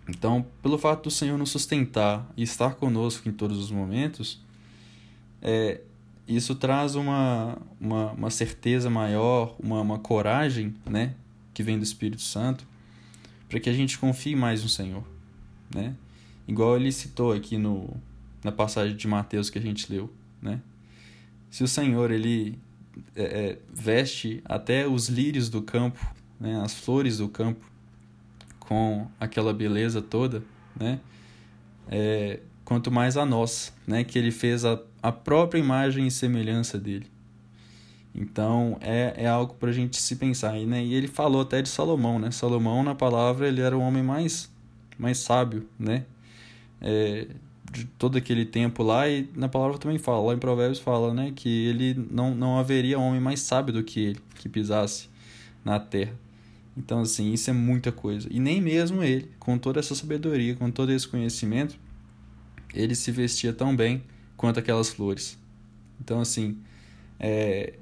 Então, 0.06 0.44
pelo 0.60 0.76
fato 0.76 1.04
do 1.04 1.10
Senhor 1.10 1.38
nos 1.38 1.48
sustentar 1.48 2.30
e 2.36 2.42
estar 2.42 2.74
conosco 2.74 3.26
em 3.30 3.32
todos 3.32 3.56
os 3.56 3.70
momentos, 3.70 4.44
é, 5.40 5.80
isso 6.28 6.54
traz 6.54 6.94
uma, 6.94 7.56
uma, 7.80 8.12
uma 8.12 8.30
certeza 8.30 8.90
maior, 8.90 9.54
uma, 9.58 9.80
uma 9.80 9.98
coragem, 9.98 10.74
né, 10.84 11.14
que 11.54 11.62
vem 11.62 11.78
do 11.78 11.84
Espírito 11.84 12.22
Santo, 12.22 12.66
para 13.48 13.60
que 13.60 13.70
a 13.70 13.72
gente 13.72 13.98
confie 13.98 14.34
mais 14.34 14.62
no 14.62 14.68
Senhor, 14.68 15.04
né? 15.72 15.94
Igual 16.48 16.76
ele 16.76 16.90
citou 16.90 17.32
aqui 17.32 17.56
no, 17.56 17.96
na 18.42 18.50
passagem 18.50 18.96
de 18.96 19.06
Mateus 19.06 19.50
que 19.50 19.58
a 19.58 19.62
gente 19.62 19.90
leu, 19.92 20.12
né? 20.42 20.60
Se 21.48 21.62
o 21.62 21.68
Senhor 21.68 22.10
ele 22.10 22.58
é, 23.14 23.22
é, 23.22 23.58
veste 23.72 24.42
até 24.44 24.86
os 24.86 25.08
lírios 25.08 25.48
do 25.48 25.62
campo, 25.62 26.04
né, 26.40 26.60
as 26.60 26.74
flores 26.74 27.18
do 27.18 27.28
campo, 27.28 27.64
com 28.58 29.08
aquela 29.18 29.52
beleza 29.54 30.02
toda, 30.02 30.42
né? 30.74 30.98
É, 31.88 32.40
quanto 32.64 32.90
mais 32.90 33.16
a 33.16 33.24
nós, 33.24 33.72
né? 33.86 34.02
Que 34.02 34.18
ele 34.18 34.32
fez 34.32 34.64
a, 34.64 34.80
a 35.06 35.12
própria 35.12 35.60
imagem 35.60 36.08
e 36.08 36.10
semelhança 36.10 36.80
dele. 36.80 37.06
Então 38.12 38.76
é, 38.80 39.14
é 39.16 39.28
algo 39.28 39.54
para 39.54 39.70
a 39.70 39.72
gente 39.72 40.02
se 40.02 40.16
pensar. 40.16 40.54
Né? 40.54 40.84
e 40.84 40.94
ele 40.94 41.06
falou 41.06 41.42
até 41.42 41.62
de 41.62 41.68
Salomão, 41.68 42.18
né? 42.18 42.32
Salomão 42.32 42.82
na 42.82 42.92
palavra 42.92 43.46
ele 43.46 43.60
era 43.60 43.76
o 43.78 43.80
homem 43.80 44.02
mais 44.02 44.50
mais 44.98 45.18
sábio, 45.18 45.64
né? 45.78 46.04
É, 46.80 47.28
de 47.70 47.84
todo 47.84 48.18
aquele 48.18 48.44
tempo 48.44 48.82
lá 48.82 49.08
e 49.08 49.28
na 49.36 49.48
palavra 49.48 49.78
também 49.78 49.96
fala, 49.96 50.26
lá 50.26 50.34
em 50.34 50.38
Provérbios 50.38 50.80
fala, 50.80 51.14
né, 51.14 51.32
que 51.34 51.66
ele 51.66 51.94
não 52.10 52.34
não 52.34 52.58
haveria 52.58 52.98
homem 52.98 53.20
mais 53.20 53.40
sábio 53.40 53.72
do 53.74 53.84
que 53.84 54.00
ele 54.00 54.20
que 54.34 54.48
pisasse 54.48 55.08
na 55.64 55.78
terra. 55.78 56.14
Então 56.76 57.00
assim, 57.02 57.32
isso 57.32 57.48
é 57.48 57.52
muita 57.52 57.92
coisa. 57.92 58.28
E 58.28 58.40
nem 58.40 58.60
mesmo 58.60 59.04
ele, 59.04 59.30
com 59.38 59.56
toda 59.56 59.78
essa 59.78 59.94
sabedoria, 59.94 60.56
com 60.56 60.68
todo 60.68 60.90
esse 60.90 61.06
conhecimento, 61.06 61.78
ele 62.74 62.96
se 62.96 63.12
vestia 63.12 63.52
tão 63.52 63.76
bem 63.76 64.02
quanto 64.36 64.58
aquelas 64.58 64.88
flores. 64.88 65.38
Então, 66.00 66.20
assim, 66.20 66.58
é, 67.18 67.74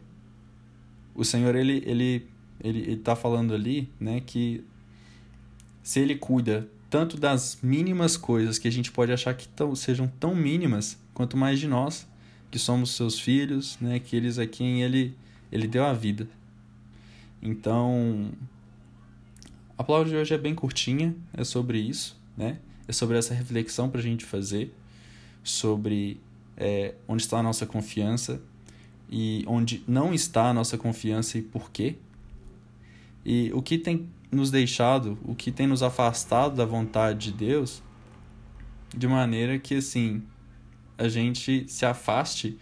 o 1.14 1.25
Senhor, 1.25 1.54
ele 1.54 1.82
ele 1.87 2.26
ele 2.61 2.92
está 2.92 3.14
falando 3.14 3.52
ali, 3.52 3.90
né, 4.00 4.20
que 4.20 4.64
se 5.82 6.00
ele 6.00 6.14
cuida 6.14 6.68
tanto 6.88 7.18
das 7.18 7.58
mínimas 7.62 8.16
coisas 8.16 8.58
que 8.58 8.68
a 8.68 8.70
gente 8.70 8.90
pode 8.90 9.12
achar 9.12 9.34
que 9.34 9.49
tão, 9.49 9.75
sejam 9.75 10.06
tão 10.20 10.34
mínimas, 10.34 10.99
quanto 11.12 11.37
mais 11.37 11.58
de 11.58 11.66
nós, 11.66 12.06
que 12.50 12.58
somos 12.58 12.92
seus 12.92 13.18
filhos, 13.18 13.76
né, 13.80 13.96
aqueles 13.96 14.38
a 14.38 14.46
quem 14.46 14.82
ele, 14.82 15.14
ele 15.50 15.66
deu 15.66 15.84
a 15.84 15.92
vida. 15.92 16.28
Então, 17.42 18.30
a 19.76 19.84
palavra 19.84 20.08
de 20.08 20.16
hoje 20.16 20.32
é 20.32 20.38
bem 20.38 20.54
curtinha, 20.54 21.14
é 21.32 21.44
sobre 21.44 21.78
isso, 21.78 22.16
né? 22.37 22.58
É 22.87 22.92
sobre 22.92 23.18
essa 23.18 23.34
reflexão 23.34 23.90
para 23.90 24.00
a 24.00 24.02
gente 24.02 24.25
fazer 24.25 24.73
sobre 25.42 26.20
é, 26.56 26.94
onde 27.08 27.23
está 27.23 27.38
a 27.38 27.42
nossa 27.42 27.66
confiança 27.66 28.40
e 29.11 29.44
onde 29.46 29.82
não 29.87 30.14
está 30.14 30.50
a 30.50 30.54
nossa 30.54 30.78
confiança 30.78 31.38
e 31.38 31.42
por 31.42 31.70
quê. 31.70 31.96
E 33.25 33.50
o 33.54 33.62
que 33.62 33.78
tem 33.78 34.08
nos 34.30 34.50
deixado, 34.50 35.18
o 35.25 35.34
que 35.34 35.50
tem 35.50 35.66
nos 35.66 35.82
afastado 35.82 36.56
da 36.56 36.64
vontade 36.64 37.30
de 37.30 37.37
Deus, 37.37 37.82
de 38.96 39.06
maneira 39.06 39.58
que 39.58 39.76
assim 39.76 40.23
a 40.96 41.08
gente 41.08 41.64
se 41.68 41.84
afaste 41.84 42.58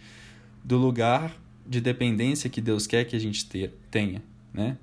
do 0.63 0.77
lugar 0.77 1.35
de 1.67 1.79
dependência 1.79 2.49
que 2.49 2.61
Deus 2.61 2.87
quer 2.87 3.05
que 3.05 3.15
a 3.15 3.19
gente 3.19 3.45
ter, 3.45 3.73
tenha, 3.89 4.21
né? 4.53 4.77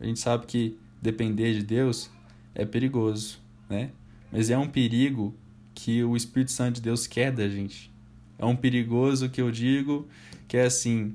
A 0.00 0.04
gente 0.04 0.20
sabe 0.20 0.46
que 0.46 0.78
depender 1.00 1.54
de 1.54 1.62
Deus 1.62 2.10
é 2.54 2.64
perigoso, 2.64 3.40
né? 3.68 3.90
Mas 4.30 4.50
é 4.50 4.58
um 4.58 4.68
perigo 4.68 5.34
que 5.74 6.02
o 6.04 6.16
Espírito 6.16 6.52
Santo 6.52 6.76
de 6.76 6.82
Deus 6.82 7.06
quer 7.06 7.32
da 7.32 7.48
gente. 7.48 7.90
É 8.38 8.44
um 8.44 8.56
perigoso 8.56 9.28
que 9.28 9.40
eu 9.40 9.50
digo 9.50 10.06
que 10.48 10.56
é 10.56 10.64
assim, 10.64 11.14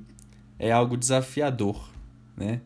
é 0.58 0.70
algo 0.72 0.96
desafiador, 0.96 1.88
né? 2.36 2.60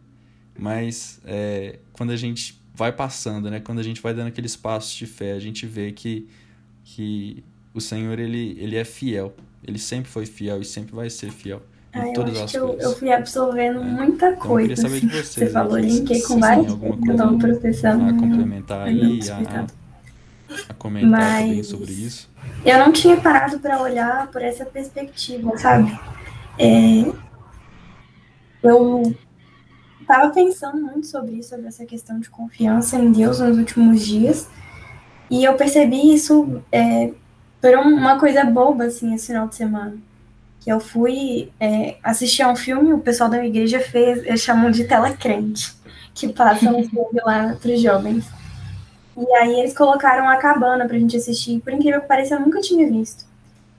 Mas 0.58 1.20
é, 1.24 1.78
quando 1.92 2.10
a 2.10 2.16
gente 2.16 2.60
vai 2.74 2.92
passando, 2.92 3.50
né? 3.50 3.60
Quando 3.60 3.78
a 3.80 3.82
gente 3.82 4.00
vai 4.00 4.14
dando 4.14 4.28
aqueles 4.28 4.56
passos 4.56 4.92
de 4.94 5.06
fé, 5.06 5.32
a 5.32 5.38
gente 5.40 5.66
vê 5.66 5.92
que, 5.92 6.28
que 6.84 7.42
o 7.72 7.80
Senhor, 7.80 8.18
ele, 8.18 8.56
ele 8.60 8.76
é 8.76 8.84
fiel. 8.84 9.34
Ele 9.66 9.78
sempre 9.78 10.10
foi 10.10 10.26
fiel 10.26 10.60
e 10.60 10.64
sempre 10.64 10.94
vai 10.94 11.08
ser 11.10 11.30
fiel. 11.30 11.62
Em 11.94 11.98
Ah, 12.00 12.06
eu 12.08 12.12
todas 12.12 12.34
acho 12.34 12.44
as 12.44 12.50
que 12.52 12.58
eu, 12.58 12.66
coisas. 12.68 12.84
eu 12.84 12.96
fui 12.98 13.12
absorvendo 13.12 13.80
É. 13.80 13.84
muita 13.84 14.12
Então, 14.14 14.30
eu 14.30 14.36
coisa. 14.36 14.68
queria 14.68 14.82
saber 14.82 15.00
de 15.00 15.06
assim. 15.06 15.22
você. 15.22 15.40
Você 15.40 15.50
falou, 15.50 15.72
né, 15.74 15.82
linkei 15.82 16.22
com 16.22 16.38
várias 16.40 16.74
coisas 16.74 17.00
que 17.00 17.10
eu 17.10 17.38
processando. 17.38 18.04
a 18.04 18.12
complementar 18.18 18.86
aí, 18.88 19.20
a, 19.30 19.66
a 20.68 20.74
comentar 20.74 21.10
também 21.40 21.56
Mas- 21.56 21.66
sobre 21.68 21.92
isso. 21.92 22.28
Eu 22.64 22.78
não 22.78 22.92
tinha 22.92 23.16
parado 23.16 23.58
para 23.58 23.80
olhar 23.80 24.26
por 24.28 24.40
essa 24.42 24.64
perspectiva, 24.64 25.56
sabe? 25.58 25.98
É, 26.58 27.04
eu 28.62 29.14
estava 30.00 30.30
pensando 30.30 30.80
muito 30.80 31.06
sobre 31.06 31.32
isso, 31.36 31.50
sobre 31.50 31.66
essa 31.66 31.84
questão 31.84 32.18
de 32.18 32.30
confiança 32.30 32.96
em 32.96 33.12
Deus 33.12 33.40
nos 33.40 33.58
últimos 33.58 34.04
dias, 34.04 34.48
e 35.30 35.44
eu 35.44 35.54
percebi 35.54 36.14
isso 36.14 36.62
é, 36.72 37.10
por 37.60 37.70
um- 37.76 37.96
uma 37.96 38.18
coisa 38.18 38.44
boba, 38.44 38.84
assim, 38.84 39.14
esse 39.14 39.26
final 39.28 39.48
de 39.48 39.56
semana. 39.56 39.96
Que 40.60 40.72
eu 40.72 40.80
fui 40.80 41.50
é, 41.60 41.96
assistir 42.02 42.42
a 42.42 42.48
um 42.50 42.56
filme, 42.56 42.92
o 42.94 42.98
pessoal 42.98 43.28
da 43.28 43.36
minha 43.36 43.48
igreja 43.50 43.80
fez, 43.80 44.24
eles 44.24 44.40
chamam 44.40 44.70
de 44.70 44.84
tela 44.84 45.10
crente, 45.12 45.74
que 46.14 46.28
passa 46.32 46.70
um 46.70 46.88
filme 46.88 47.20
lá 47.22 47.54
para 47.60 47.70
os 47.70 47.82
jovens. 47.82 48.24
E 49.16 49.32
aí 49.34 49.60
eles 49.60 49.76
colocaram 49.76 50.28
a 50.28 50.36
cabana 50.36 50.86
pra 50.86 50.98
gente 50.98 51.16
assistir. 51.16 51.60
Por 51.60 51.72
incrível 51.72 52.00
que 52.00 52.08
pareça, 52.08 52.34
eu 52.34 52.40
nunca 52.40 52.60
tinha 52.60 52.88
visto. 52.88 53.24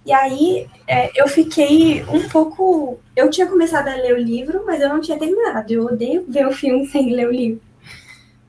E 0.05 0.13
aí 0.13 0.67
é, 0.87 1.11
eu 1.19 1.27
fiquei 1.27 2.03
um 2.05 2.29
pouco. 2.29 2.99
Eu 3.15 3.29
tinha 3.29 3.47
começado 3.47 3.87
a 3.87 3.95
ler 3.95 4.13
o 4.13 4.17
livro, 4.21 4.63
mas 4.65 4.81
eu 4.81 4.89
não 4.89 5.01
tinha 5.01 5.17
terminado. 5.17 5.71
Eu 5.73 5.85
odeio 5.85 6.25
ver 6.27 6.47
o 6.47 6.51
filme 6.51 6.85
sem 6.87 7.11
ler 7.13 7.27
o 7.27 7.31
livro. 7.31 7.61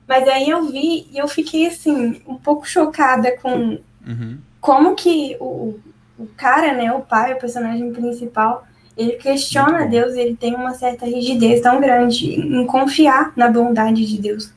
Mas 0.07 0.27
aí 0.27 0.49
eu 0.49 0.63
vi 0.71 1.07
e 1.11 1.17
eu 1.17 1.27
fiquei 1.27 1.67
assim, 1.67 2.21
um 2.27 2.35
pouco 2.35 2.67
chocada 2.67 3.35
com 3.37 3.77
Uhum. 4.07 4.37
como 4.61 4.95
que 4.95 5.35
o, 5.37 5.77
o 6.17 6.27
cara, 6.37 6.73
né, 6.73 6.93
o 6.93 7.01
pai, 7.01 7.33
o 7.33 7.39
personagem 7.39 7.91
principal, 7.91 8.65
ele 8.95 9.13
questiona. 9.13 9.85
Deus 9.85 10.15
ele 10.15 10.33
tem 10.35 10.55
uma 10.55 10.73
certa 10.73 11.05
rigidez 11.05 11.59
tão 11.61 11.81
grande 11.81 12.25
em 12.39 12.65
confiar 12.65 13.33
na 13.35 13.49
bondade 13.49 14.05
de 14.05 14.21
Deus. 14.21 14.49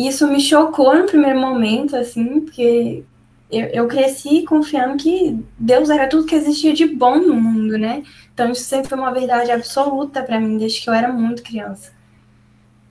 E 0.00 0.08
isso 0.08 0.26
me 0.26 0.40
chocou 0.40 0.96
no 0.96 1.04
primeiro 1.04 1.38
momento, 1.38 1.94
assim, 1.94 2.40
porque 2.40 3.04
eu, 3.52 3.66
eu 3.66 3.86
cresci 3.86 4.44
confiando 4.44 4.96
que 4.96 5.38
Deus 5.58 5.90
era 5.90 6.08
tudo 6.08 6.24
que 6.24 6.34
existia 6.34 6.72
de 6.72 6.86
bom 6.86 7.18
no 7.18 7.34
mundo, 7.34 7.76
né? 7.76 8.02
Então 8.32 8.50
isso 8.50 8.64
sempre 8.64 8.88
foi 8.88 8.96
uma 8.96 9.12
verdade 9.12 9.50
absoluta 9.50 10.22
para 10.22 10.40
mim, 10.40 10.56
desde 10.56 10.80
que 10.80 10.88
eu 10.88 10.94
era 10.94 11.12
muito 11.12 11.42
criança. 11.42 11.92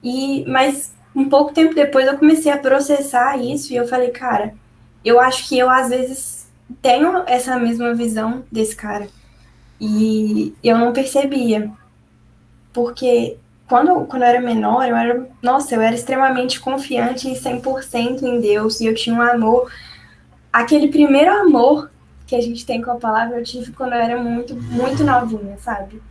E, 0.04 0.46
mas 0.48 0.94
um 1.16 1.28
pouco 1.28 1.52
tempo 1.52 1.74
depois 1.74 2.06
eu 2.06 2.16
comecei 2.16 2.52
a 2.52 2.60
processar 2.60 3.38
isso 3.38 3.74
e 3.74 3.76
eu 3.76 3.88
falei, 3.88 4.12
cara, 4.12 4.54
eu 5.04 5.20
acho 5.20 5.50
que 5.50 5.58
eu 5.58 5.68
às 5.68 5.90
vezes 5.90 6.48
tenho 6.80 7.24
essa 7.26 7.58
mesma 7.58 7.92
visão 7.96 8.44
desse 8.52 8.76
cara. 8.76 9.08
E 9.82 10.54
eu 10.64 10.78
não 10.78 10.94
percebia. 10.94 11.72
Porque 12.72 13.36
quando, 13.70 14.06
quando 14.08 14.24
eu 14.24 14.28
era 14.28 14.42
menor, 14.42 14.84
eu 14.84 14.96
era, 14.96 15.30
nossa, 15.44 15.76
eu 15.76 15.82
era 15.82 15.94
extremamente 15.94 16.60
confiante 16.60 17.30
em 17.30 17.36
100% 17.36 18.24
em 18.24 18.42
Deus 18.42 18.82
e 18.82 18.88
eu 18.88 18.96
tinha 18.96 19.16
um 19.16 19.22
amor, 19.22 19.72
aquele 20.52 20.88
primeiro 20.88 21.32
amor 21.32 21.92
que 22.26 22.36
a 22.36 22.42
gente 22.42 22.66
tem 22.66 22.82
com 22.82 22.92
a 22.92 22.96
palavra, 22.96 23.38
eu 23.38 23.44
tive 23.44 23.72
quando 23.72 23.94
eu 23.94 24.00
era 24.00 24.22
muito, 24.22 24.56
muito 24.56 25.04
novinha, 25.04 25.56
sabe? 25.60 26.02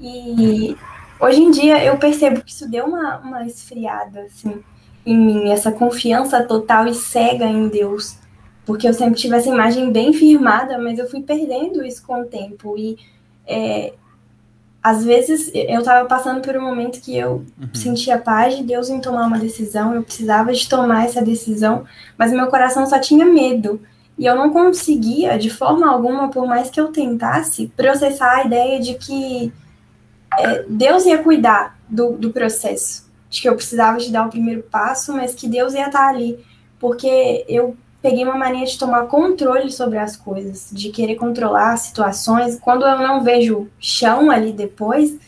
E 0.00 0.76
hoje 1.20 1.42
em 1.42 1.50
dia 1.50 1.84
eu 1.84 1.98
percebo 1.98 2.42
que 2.42 2.52
isso 2.52 2.70
deu 2.70 2.86
uma, 2.86 3.18
uma 3.18 3.44
esfriada, 3.44 4.20
assim, 4.22 4.62
em 5.04 5.18
mim, 5.18 5.50
essa 5.50 5.72
confiança 5.72 6.44
total 6.44 6.86
e 6.86 6.94
cega 6.94 7.44
em 7.44 7.68
Deus. 7.68 8.16
Porque 8.64 8.86
eu 8.86 8.94
sempre 8.94 9.18
tive 9.18 9.34
essa 9.34 9.48
imagem 9.48 9.90
bem 9.90 10.12
firmada, 10.12 10.78
mas 10.78 10.98
eu 10.98 11.08
fui 11.08 11.22
perdendo 11.22 11.84
isso 11.84 12.06
com 12.06 12.20
o 12.20 12.26
tempo. 12.26 12.76
E 12.78 12.96
é, 13.46 13.94
às 14.82 15.04
vezes 15.04 15.50
eu 15.54 15.80
estava 15.80 16.08
passando 16.08 16.40
por 16.40 16.56
um 16.56 16.62
momento 16.62 17.00
que 17.00 17.16
eu 17.16 17.44
Uhum. 17.60 17.68
sentia 17.74 18.14
a 18.16 18.18
paz 18.18 18.56
de 18.56 18.62
Deus 18.62 18.88
em 18.88 19.00
tomar 19.00 19.26
uma 19.26 19.38
decisão, 19.38 19.94
eu 19.94 20.02
precisava 20.02 20.52
de 20.52 20.68
tomar 20.68 21.04
essa 21.04 21.22
decisão, 21.22 21.84
mas 22.16 22.32
meu 22.32 22.46
coração 22.46 22.86
só 22.86 22.98
tinha 22.98 23.24
medo. 23.26 23.80
E 24.18 24.26
eu 24.26 24.34
não 24.34 24.50
conseguia, 24.50 25.38
de 25.38 25.48
forma 25.50 25.90
alguma, 25.90 26.28
por 26.30 26.46
mais 26.46 26.68
que 26.70 26.78
eu 26.80 26.88
tentasse, 26.88 27.72
processar 27.76 28.36
a 28.38 28.44
ideia 28.44 28.78
de 28.80 28.94
que 28.94 29.52
é, 30.38 30.64
Deus 30.68 31.06
ia 31.06 31.22
cuidar 31.22 31.78
do, 31.88 32.12
do 32.12 32.30
processo. 32.30 33.08
De 33.30 33.40
que 33.40 33.48
eu 33.48 33.54
precisava 33.56 33.98
de 33.98 34.10
dar 34.10 34.26
o 34.26 34.30
primeiro 34.30 34.62
passo, 34.62 35.12
mas 35.14 35.34
que 35.34 35.48
Deus 35.48 35.72
ia 35.74 35.86
estar 35.86 36.08
ali. 36.08 36.38
Porque 36.78 37.44
eu 37.48 37.76
peguei 38.02 38.24
uma 38.24 38.36
mania 38.36 38.64
de 38.64 38.78
tomar 38.78 39.06
controle 39.06 39.70
sobre 39.70 39.98
as 39.98 40.16
coisas, 40.16 40.68
de 40.72 40.90
querer 40.90 41.16
controlar 41.16 41.72
as 41.72 41.80
situações. 41.80 42.58
Quando 42.58 42.86
eu 42.86 42.98
não 42.98 43.22
vejo 43.22 43.68
chão 43.78 44.30
ali 44.30 44.52
depois, 44.52 45.18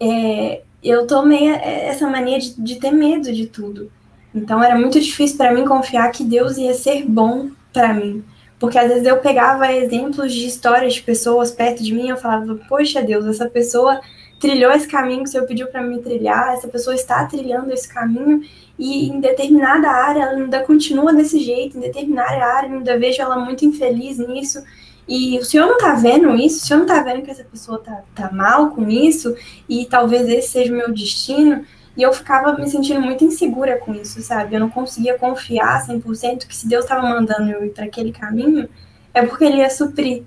é, 0.00 0.62
eu 0.82 1.06
tomei 1.06 1.48
essa 1.48 2.08
mania 2.08 2.38
de, 2.38 2.60
de 2.60 2.76
ter 2.76 2.90
medo 2.90 3.32
de 3.32 3.46
tudo. 3.46 3.90
Então 4.34 4.62
era 4.62 4.76
muito 4.76 4.98
difícil 5.00 5.36
para 5.36 5.52
mim 5.52 5.64
confiar 5.64 6.10
que 6.10 6.24
Deus 6.24 6.56
ia 6.56 6.74
ser 6.74 7.04
bom 7.06 7.50
para 7.72 7.92
mim. 7.92 8.24
Porque 8.58 8.78
às 8.78 8.88
vezes 8.88 9.06
eu 9.06 9.18
pegava 9.18 9.72
exemplos 9.72 10.32
de 10.32 10.46
histórias 10.46 10.94
de 10.94 11.02
pessoas 11.02 11.50
perto 11.50 11.82
de 11.82 11.92
mim 11.92 12.06
e 12.06 12.10
eu 12.10 12.16
falava, 12.16 12.54
poxa 12.68 13.02
Deus, 13.02 13.26
essa 13.26 13.48
pessoa 13.48 14.00
trilhou 14.42 14.72
esse 14.72 14.88
caminho 14.88 15.22
que 15.22 15.28
o 15.28 15.32
Senhor 15.32 15.46
pediu 15.46 15.68
para 15.68 15.80
mim 15.80 16.02
trilhar, 16.02 16.52
essa 16.52 16.66
pessoa 16.66 16.96
está 16.96 17.24
trilhando 17.26 17.72
esse 17.72 17.88
caminho 17.88 18.42
e 18.76 19.08
em 19.08 19.20
determinada 19.20 19.88
área 19.88 20.22
ela 20.22 20.32
ainda 20.32 20.64
continua 20.64 21.14
desse 21.14 21.38
jeito, 21.38 21.78
em 21.78 21.80
determinada 21.80 22.44
área 22.44 22.68
eu 22.68 22.78
ainda 22.78 22.98
vejo 22.98 23.22
ela 23.22 23.38
muito 23.38 23.64
infeliz 23.64 24.18
nisso. 24.18 24.60
E 25.06 25.38
o 25.38 25.44
senhor 25.44 25.68
não 25.68 25.78
tá 25.78 25.94
vendo 25.94 26.34
isso? 26.34 26.58
O 26.58 26.66
senhor 26.66 26.80
não 26.80 26.86
tá 26.86 27.00
vendo 27.04 27.22
que 27.22 27.30
essa 27.30 27.44
pessoa 27.44 27.78
tá, 27.78 28.02
tá 28.16 28.32
mal 28.32 28.70
com 28.70 28.88
isso? 28.88 29.32
E 29.68 29.86
talvez 29.86 30.28
esse 30.28 30.48
seja 30.48 30.72
o 30.72 30.76
meu 30.76 30.92
destino? 30.92 31.64
E 31.96 32.02
eu 32.02 32.12
ficava 32.12 32.56
me 32.58 32.68
sentindo 32.68 33.00
muito 33.00 33.24
insegura 33.24 33.78
com 33.78 33.94
isso, 33.94 34.20
sabe? 34.22 34.56
Eu 34.56 34.60
não 34.60 34.70
conseguia 34.70 35.16
confiar 35.16 35.86
100% 35.86 36.48
que 36.48 36.56
se 36.56 36.66
Deus 36.66 36.84
estava 36.84 37.08
mandando 37.08 37.48
eu 37.48 37.64
ir 37.64 37.70
para 37.70 37.84
aquele 37.84 38.10
caminho, 38.10 38.68
é 39.14 39.24
porque 39.24 39.44
ele 39.44 39.58
ia 39.58 39.70
suprir. 39.70 40.24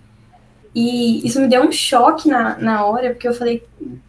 E 0.75 1.25
isso 1.25 1.39
me 1.39 1.47
deu 1.47 1.61
um 1.61 1.71
choque 1.71 2.27
na, 2.27 2.57
na 2.57 2.85
hora, 2.85 3.11
porque 3.11 3.29
eu 3.29 3.33
falei, 3.33 3.63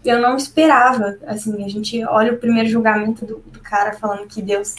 eu 0.05 0.21
não 0.21 0.37
esperava. 0.37 1.17
Assim, 1.25 1.65
a 1.65 1.69
gente 1.69 2.05
olha 2.05 2.33
o 2.33 2.39
primeiro 2.39 2.69
julgamento 2.69 3.25
do, 3.25 3.39
do 3.39 3.61
cara 3.61 3.93
falando 3.93 4.27
que 4.27 4.43
Deus 4.43 4.75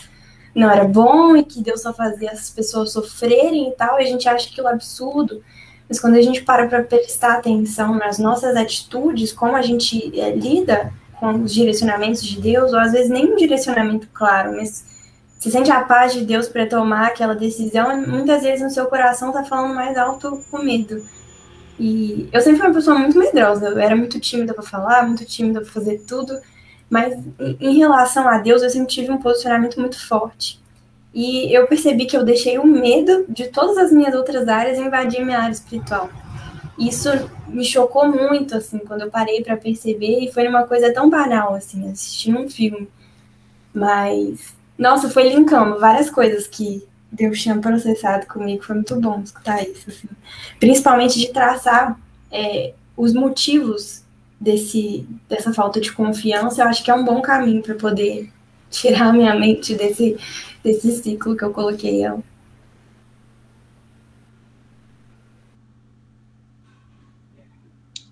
não 0.53 0.69
era 0.69 0.83
bom 0.83 1.37
e 1.37 1.45
que 1.45 1.63
Deus 1.63 1.81
só 1.81 1.93
fazia 1.93 2.31
as 2.31 2.49
pessoas 2.49 2.91
sofrerem 2.91 3.69
e 3.69 3.71
tal, 3.71 4.01
e 4.01 4.03
a 4.03 4.05
gente 4.05 4.27
acha 4.27 4.49
aquilo 4.49 4.67
absurdo. 4.67 5.41
Mas 5.87 5.97
quando 5.97 6.15
a 6.15 6.21
gente 6.21 6.43
para 6.43 6.67
para 6.67 6.83
prestar 6.83 7.37
atenção 7.37 7.95
nas 7.95 8.19
nossas 8.19 8.57
atitudes, 8.57 9.31
como 9.31 9.55
a 9.55 9.61
gente 9.61 10.19
é, 10.19 10.35
lida 10.35 10.91
com 11.21 11.41
os 11.41 11.53
direcionamentos 11.53 12.21
de 12.21 12.41
Deus, 12.41 12.73
ou 12.73 12.79
às 12.79 12.91
vezes 12.91 13.09
nem 13.09 13.31
um 13.31 13.37
direcionamento 13.37 14.09
claro, 14.13 14.57
mas 14.57 14.83
você 15.39 15.49
sente 15.49 15.71
a 15.71 15.81
paz 15.85 16.11
de 16.11 16.25
Deus 16.25 16.49
para 16.49 16.67
tomar 16.67 17.07
aquela 17.07 17.33
decisão, 17.33 17.93
e 17.93 18.05
muitas 18.05 18.43
vezes 18.43 18.61
no 18.61 18.69
seu 18.69 18.87
coração 18.87 19.31
tá 19.31 19.45
falando 19.45 19.73
mais 19.73 19.97
alto 19.97 20.43
com 20.51 20.57
medo. 20.57 21.01
E 21.79 22.27
eu 22.31 22.41
sempre 22.41 22.59
fui 22.59 22.67
uma 22.67 22.73
pessoa 22.73 22.97
muito 22.97 23.17
medrosa, 23.17 23.67
eu 23.67 23.79
era 23.79 23.95
muito 23.95 24.19
tímida 24.19 24.53
para 24.53 24.63
falar, 24.63 25.05
muito 25.05 25.23
tímida 25.25 25.61
para 25.61 25.71
fazer 25.71 26.01
tudo, 26.07 26.39
mas 26.89 27.15
em, 27.59 27.77
relação 27.77 28.27
a 28.27 28.39
Deus 28.39 28.63
eu 28.63 28.69
sempre 28.69 28.87
tive 28.87 29.11
um 29.11 29.17
posicionamento 29.17 29.79
muito 29.79 30.05
forte. 30.07 30.59
E 31.13 31.55
eu 31.55 31.67
percebi 31.67 32.05
que 32.05 32.17
eu 32.17 32.23
deixei 32.23 32.57
o 32.57 32.65
medo 32.65 33.25
de 33.29 33.47
todas 33.47 33.77
as 33.77 33.91
minhas 33.91 34.15
outras 34.15 34.47
áreas 34.47 34.79
invadir 34.79 35.23
minha 35.23 35.39
área 35.39 35.53
espiritual. 35.53 36.09
Isso 36.77 37.09
me 37.47 37.65
chocou 37.65 38.07
muito, 38.07 38.55
assim, 38.55 38.79
quando 38.79 39.01
eu 39.01 39.09
parei 39.09 39.43
para 39.43 39.57
perceber, 39.57 40.19
e 40.25 40.31
foi 40.31 40.47
uma 40.47 40.63
coisa 40.67 40.93
tão 40.93 41.09
banal, 41.09 41.55
assim, 41.55 41.89
assistindo 41.89 42.39
um 42.39 42.49
filme. 42.49 42.87
Mas, 43.73 44.53
nossa, 44.77 45.09
foi 45.09 45.29
linkando 45.29 45.79
várias 45.79 46.09
coisas 46.09 46.47
que 46.47 46.83
Deus 47.11 47.41
tinha 47.41 47.57
processado 47.57 48.25
comigo, 48.27 48.63
foi 48.63 48.75
muito 48.75 48.99
bom 48.99 49.21
escutar 49.21 49.63
isso, 49.63 49.89
assim. 49.89 50.07
Principalmente 50.59 51.19
de 51.19 51.31
traçar 51.31 51.99
é, 52.31 52.73
os 52.95 53.13
motivos 53.13 54.03
desse, 54.39 55.07
dessa 55.29 55.53
falta 55.53 55.79
de 55.79 55.91
confiança, 55.91 56.61
eu 56.61 56.67
acho 56.67 56.83
que 56.83 56.91
é 56.91 56.93
um 56.93 57.05
bom 57.05 57.21
caminho 57.21 57.61
para 57.61 57.75
poder 57.75 58.31
tirar 58.69 59.07
a 59.07 59.13
minha 59.13 59.35
mente 59.35 59.75
desse, 59.75 60.17
desse 60.63 60.91
ciclo 61.01 61.35
que 61.35 61.43
eu 61.43 61.51
coloquei 61.51 62.03
ela. 62.03 62.21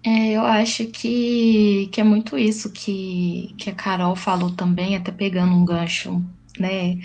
É, 0.03 0.33
eu 0.33 0.41
acho 0.41 0.85
que, 0.87 1.87
que 1.91 1.99
é 1.99 2.03
muito 2.03 2.37
isso 2.37 2.71
que, 2.71 3.55
que 3.57 3.71
a 3.71 3.75
Carol 3.75 4.15
falou 4.15 4.51
também, 4.51 4.95
até 4.95 5.11
pegando 5.11 5.53
um 5.53 5.65
gancho, 5.65 6.23
né, 6.59 6.99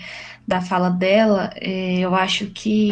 da 0.51 0.59
fala 0.59 0.89
dela, 0.89 1.49
é, 1.55 1.99
eu 1.99 2.13
acho 2.13 2.47
que, 2.47 2.91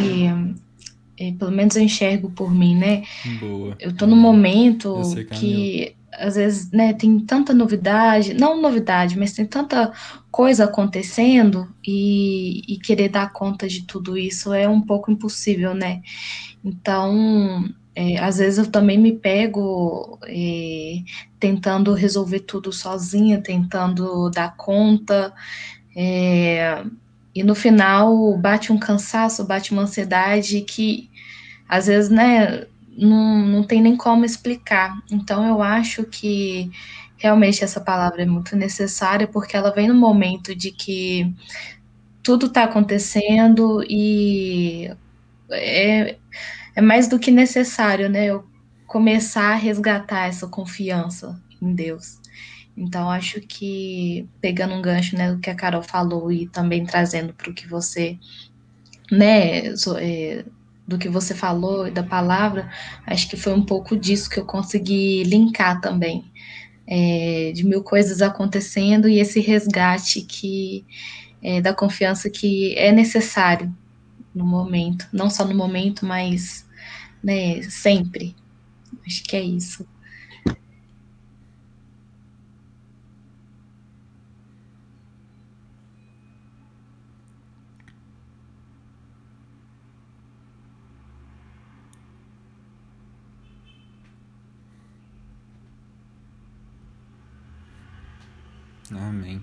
é, 1.20 1.34
pelo 1.34 1.52
menos 1.52 1.76
eu 1.76 1.84
enxergo 1.84 2.32
por 2.32 2.56
mim, 2.56 2.74
né, 2.74 3.04
Boa. 3.38 3.76
eu 3.82 3.94
tô 3.94 4.08
num 4.08 4.16
momento 4.16 5.04
sei, 5.04 5.26
que 5.26 5.96
às 6.14 6.36
vezes, 6.36 6.72
né, 6.72 6.94
tem 6.94 7.20
tanta 7.20 7.54
novidade, 7.54 8.34
não 8.34 8.62
novidade, 8.62 9.20
mas 9.20 9.34
tem 9.34 9.46
tanta 9.46 9.92
coisa 10.32 10.64
acontecendo 10.64 11.68
e, 11.86 12.62
e 12.68 12.80
querer 12.80 13.10
dar 13.10 13.32
conta 13.34 13.68
de 13.68 13.86
tudo 13.86 14.18
isso 14.18 14.54
é 14.54 14.68
um 14.68 14.82
pouco 14.82 15.12
impossível, 15.12 15.74
né? 15.74 16.02
Então, 16.64 17.70
é, 17.94 18.18
às 18.20 18.38
vezes 18.38 18.58
eu 18.58 18.72
também 18.72 18.98
me 18.98 19.12
pego 19.12 20.18
é, 20.24 20.96
tentando 21.40 21.94
resolver 21.94 22.40
tudo 22.40 22.72
sozinha, 22.72 23.42
tentando 23.42 24.30
dar 24.30 24.56
conta, 24.56 25.34
é, 25.96 26.84
e 27.40 27.44
no 27.44 27.56
final 27.56 28.38
bate 28.38 28.70
um 28.70 28.78
cansaço, 28.78 29.46
bate 29.46 29.72
uma 29.72 29.84
ansiedade 29.84 30.60
que 30.62 31.10
às 31.70 31.88
vezes, 31.88 32.10
né, 32.10 32.66
não, 32.98 33.38
não 33.46 33.64
tem 33.64 33.82
nem 33.82 33.96
como 33.96 34.26
explicar. 34.26 34.98
Então, 35.10 35.48
eu 35.48 35.62
acho 35.62 36.04
que 36.04 36.70
realmente 37.16 37.64
essa 37.64 37.80
palavra 37.80 38.24
é 38.24 38.26
muito 38.26 38.58
necessária, 38.58 39.26
porque 39.26 39.56
ela 39.56 39.72
vem 39.72 39.88
no 39.88 39.96
momento 39.96 40.54
de 40.54 40.72
que 40.72 41.34
tudo 42.22 42.48
está 42.48 42.66
acontecendo 42.66 43.82
e 43.90 44.92
é, 45.50 46.18
é 46.76 46.82
mais 46.82 47.08
do 47.08 47.20
que 47.20 47.32
necessário, 47.32 48.10
né? 48.10 48.26
Eu 48.26 48.46
começar 48.86 49.54
a 49.54 49.56
resgatar 49.56 50.28
essa 50.28 50.48
confiança 50.48 51.42
em 51.62 51.74
Deus. 51.74 52.19
Então, 52.80 53.10
acho 53.10 53.42
que, 53.42 54.26
pegando 54.40 54.74
um 54.74 54.82
gancho 54.82 55.18
né, 55.18 55.34
do 55.34 55.40
que 55.40 55.50
a 55.50 55.56
Carol 55.56 55.84
falou 55.84 56.32
e 56.32 56.48
também 56.48 56.86
trazendo 56.86 57.34
para 57.34 57.52
o 57.52 57.54
que 57.54 57.68
você, 57.68 58.18
né, 59.12 59.68
é, 59.98 60.46
do 60.88 60.98
que 60.98 61.10
você 61.10 61.36
falou 61.36 61.90
e 61.90 61.92
da 61.92 62.04
palavra, 62.04 62.72
acho 63.06 63.30
que 63.30 63.36
foi 63.36 63.54
um 63.54 63.66
pouco 63.66 63.98
disso 63.98 64.30
que 64.30 64.40
eu 64.40 64.46
consegui 64.46 65.24
linkar 65.24 65.82
também. 65.82 66.24
É, 66.88 67.52
de 67.54 67.66
mil 67.66 67.84
coisas 67.84 68.22
acontecendo 68.22 69.10
e 69.10 69.20
esse 69.20 69.42
resgate 69.42 70.22
que 70.22 70.86
é, 71.44 71.62
da 71.62 71.74
confiança 71.74 72.30
que 72.30 72.74
é 72.76 72.92
necessário 72.92 73.72
no 74.34 74.46
momento, 74.46 75.06
não 75.12 75.30
só 75.30 75.46
no 75.46 75.54
momento, 75.54 76.06
mas 76.06 76.66
né, 77.22 77.62
sempre. 77.64 78.36
Acho 79.06 79.22
que 79.24 79.36
é 79.36 79.42
isso. 79.42 79.86
Amém. 98.92 99.42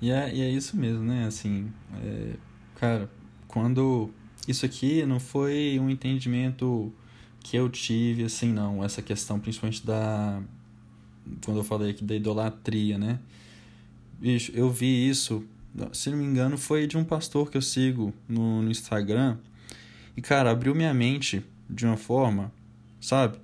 E 0.00 0.10
é, 0.10 0.34
e 0.34 0.42
é 0.42 0.50
isso 0.50 0.76
mesmo, 0.76 1.02
né? 1.02 1.26
Assim, 1.26 1.72
é, 2.02 2.34
cara, 2.76 3.10
quando. 3.48 4.10
Isso 4.46 4.64
aqui 4.64 5.04
não 5.04 5.18
foi 5.18 5.78
um 5.80 5.90
entendimento 5.90 6.92
que 7.40 7.56
eu 7.56 7.68
tive, 7.68 8.24
assim, 8.24 8.52
não. 8.52 8.84
Essa 8.84 9.02
questão, 9.02 9.40
principalmente 9.40 9.84
da. 9.84 10.42
Quando 11.44 11.58
eu 11.58 11.64
falei 11.64 11.90
aqui 11.90 12.04
da 12.04 12.14
idolatria, 12.14 12.98
né? 12.98 13.18
Bicho, 14.18 14.52
eu 14.54 14.70
vi 14.70 15.08
isso, 15.08 15.44
se 15.92 16.10
não 16.10 16.18
me 16.18 16.24
engano, 16.24 16.56
foi 16.56 16.86
de 16.86 16.96
um 16.96 17.04
pastor 17.04 17.50
que 17.50 17.56
eu 17.56 17.62
sigo 17.62 18.14
no, 18.28 18.62
no 18.62 18.70
Instagram. 18.70 19.36
E, 20.16 20.22
cara, 20.22 20.50
abriu 20.50 20.74
minha 20.74 20.94
mente 20.94 21.44
de 21.68 21.84
uma 21.84 21.96
forma, 21.96 22.52
sabe? 23.00 23.38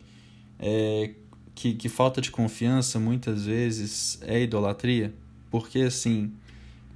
É, 0.58 1.10
que, 1.54 1.74
que 1.74 1.88
falta 1.88 2.20
de 2.20 2.30
confiança 2.30 2.98
muitas 2.98 3.44
vezes 3.44 4.18
é 4.22 4.42
idolatria, 4.42 5.12
porque 5.50 5.80
assim, 5.80 6.32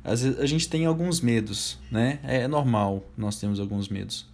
às 0.02 0.22
vezes 0.22 0.38
a 0.38 0.46
gente 0.46 0.68
tem 0.68 0.86
alguns 0.86 1.20
medos, 1.20 1.78
né? 1.90 2.20
É 2.22 2.46
normal, 2.46 3.04
nós 3.16 3.38
temos 3.38 3.60
alguns 3.60 3.88
medos. 3.88 4.26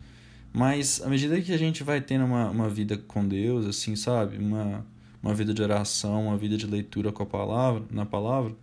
Mas 0.52 1.00
à 1.02 1.08
medida 1.08 1.40
que 1.40 1.52
a 1.52 1.56
gente 1.56 1.82
vai 1.82 2.00
tendo 2.00 2.24
uma, 2.24 2.50
uma 2.50 2.68
vida 2.68 2.96
com 2.96 3.26
Deus, 3.26 3.66
assim, 3.66 3.96
sabe? 3.96 4.37
Uma, 4.37 4.85
uma 5.22 5.35
vida 5.35 5.54
de 5.54 5.62
oração, 5.62 6.26
uma 6.26 6.37
vida 6.37 6.56
de 6.56 6.66
leitura 6.66 7.11
com 7.11 7.22
a 7.22 7.26
palavra, 7.26 7.82
na 7.90 8.04
palavra, 8.04 8.54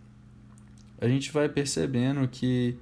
a 1.01 1.07
gente 1.07 1.31
vai 1.31 1.49
percebendo 1.49 2.27
que 2.27 2.75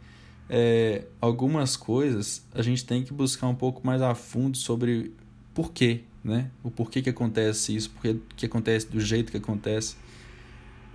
é, 0.50 1.06
algumas 1.22 1.78
coisas 1.78 2.46
a 2.54 2.62
gente 2.62 2.86
tem 2.86 3.04
que 3.04 3.14
buscar 3.14 3.48
um 3.48 3.56
pouco 3.56 3.86
mais 3.86 4.02
a 4.02 4.16
fundo 4.16 4.58
sobre 4.58 5.14
por 5.54 5.72
quê 5.72 6.04
né? 6.24 6.50
O 6.64 6.72
porquê 6.72 7.02
que 7.02 7.10
acontece 7.10 7.76
isso, 7.76 7.90
porquê 7.92 8.18
que 8.36 8.46
acontece 8.46 8.88
do 8.88 9.00
jeito 9.00 9.32
que 9.32 9.38
acontece. 9.38 9.96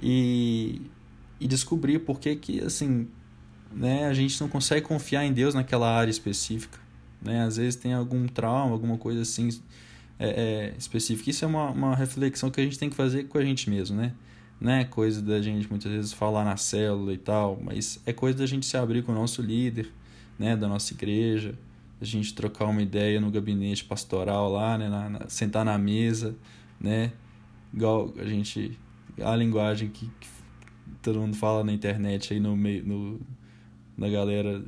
E, 0.00 0.82
e 1.40 1.46
descobrir 1.46 2.00
por 2.00 2.18
que 2.18 2.60
assim, 2.60 3.08
né, 3.72 4.06
a 4.06 4.14
gente 4.14 4.40
não 4.40 4.48
consegue 4.48 4.86
confiar 4.86 5.24
em 5.24 5.32
Deus 5.32 5.54
naquela 5.54 5.90
área 5.90 6.10
específica. 6.10 6.78
Né? 7.20 7.42
Às 7.42 7.56
vezes 7.56 7.76
tem 7.76 7.92
algum 7.92 8.26
trauma, 8.26 8.72
alguma 8.72 8.98
coisa 8.98 9.22
assim 9.22 9.48
é, 10.18 10.28
é, 10.28 10.74
específica. 10.78 11.30
Isso 11.30 11.44
é 11.44 11.48
uma, 11.48 11.70
uma 11.70 11.94
reflexão 11.94 12.50
que 12.50 12.60
a 12.60 12.64
gente 12.64 12.78
tem 12.78 12.90
que 12.90 12.96
fazer 12.96 13.24
com 13.24 13.38
a 13.38 13.44
gente 13.44 13.70
mesmo, 13.70 13.96
né? 13.96 14.12
Não 14.60 14.70
é 14.70 14.84
coisa 14.84 15.20
da 15.20 15.42
gente 15.42 15.68
muitas 15.68 15.90
vezes 15.90 16.12
falar 16.12 16.44
na 16.44 16.56
célula 16.56 17.12
e 17.12 17.18
tal, 17.18 17.60
mas 17.60 18.00
é 18.06 18.12
coisa 18.12 18.38
da 18.38 18.46
gente 18.46 18.64
se 18.64 18.76
abrir 18.76 19.02
com 19.02 19.10
o 19.10 19.14
nosso 19.14 19.42
líder, 19.42 19.90
né, 20.38 20.56
da 20.56 20.68
nossa 20.68 20.94
igreja, 20.94 21.58
a 22.02 22.04
gente 22.04 22.34
trocar 22.34 22.66
uma 22.66 22.82
ideia 22.82 23.20
no 23.20 23.30
gabinete 23.30 23.84
pastoral 23.84 24.50
lá, 24.50 24.76
né, 24.76 24.88
na, 24.88 25.08
na, 25.08 25.28
sentar 25.28 25.64
na 25.64 25.78
mesa, 25.78 26.34
né, 26.80 27.12
igual 27.72 28.12
a 28.18 28.24
gente 28.24 28.76
a 29.22 29.36
linguagem 29.36 29.88
que, 29.88 30.10
que, 30.18 30.28
todo 31.00 31.20
mundo 31.20 31.36
fala 31.36 31.62
na 31.62 31.72
internet 31.72 32.32
aí 32.32 32.40
no 32.40 32.56
meio 32.56 32.84
no 32.84 33.20
da 33.96 34.08
galera 34.08 34.64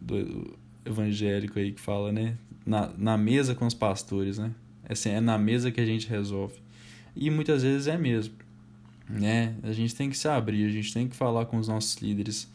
do 0.00 0.56
evangélico 0.84 1.58
aí 1.58 1.72
que 1.72 1.80
fala, 1.80 2.12
né, 2.12 2.36
na, 2.66 2.90
na 2.98 3.16
mesa 3.16 3.54
com 3.54 3.66
os 3.66 3.72
pastores, 3.72 4.36
né? 4.36 4.52
É 4.86 4.92
assim, 4.92 5.08
é 5.08 5.20
na 5.20 5.38
mesa 5.38 5.70
que 5.70 5.80
a 5.80 5.86
gente 5.86 6.06
resolve. 6.06 6.56
E 7.16 7.30
muitas 7.30 7.62
vezes 7.62 7.86
é 7.86 7.96
mesmo, 7.96 8.34
né? 9.08 9.54
A 9.62 9.72
gente 9.72 9.94
tem 9.94 10.10
que 10.10 10.18
se 10.18 10.28
abrir, 10.28 10.66
a 10.66 10.70
gente 10.70 10.92
tem 10.92 11.08
que 11.08 11.16
falar 11.16 11.46
com 11.46 11.56
os 11.56 11.68
nossos 11.68 11.96
líderes 11.96 12.50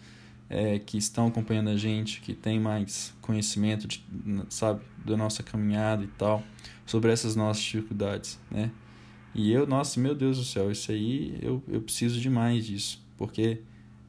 é, 0.50 0.80
que 0.80 0.98
estão 0.98 1.28
acompanhando 1.28 1.70
a 1.70 1.78
gente, 1.78 2.22
que 2.22 2.34
tem 2.34 2.60
mais 2.60 3.14
conhecimento, 3.22 3.88
de, 3.88 4.04
sabe, 4.50 4.82
da 5.06 5.16
nossa 5.16 5.44
caminhada 5.44 6.04
e 6.04 6.08
tal, 6.08 6.44
sobre 6.86 7.12
essas 7.12 7.36
nossas 7.36 7.64
dificuldades, 7.64 8.40
né? 8.50 8.72
E 9.34 9.52
eu, 9.52 9.68
nossa, 9.68 10.00
meu 10.00 10.16
Deus 10.16 10.38
do 10.38 10.44
céu, 10.44 10.72
isso 10.72 10.92
aí 10.92 11.38
eu, 11.42 11.62
eu 11.68 11.82
preciso 11.82 12.20
demais 12.20 12.66
disso, 12.66 13.02
porque 13.16 13.60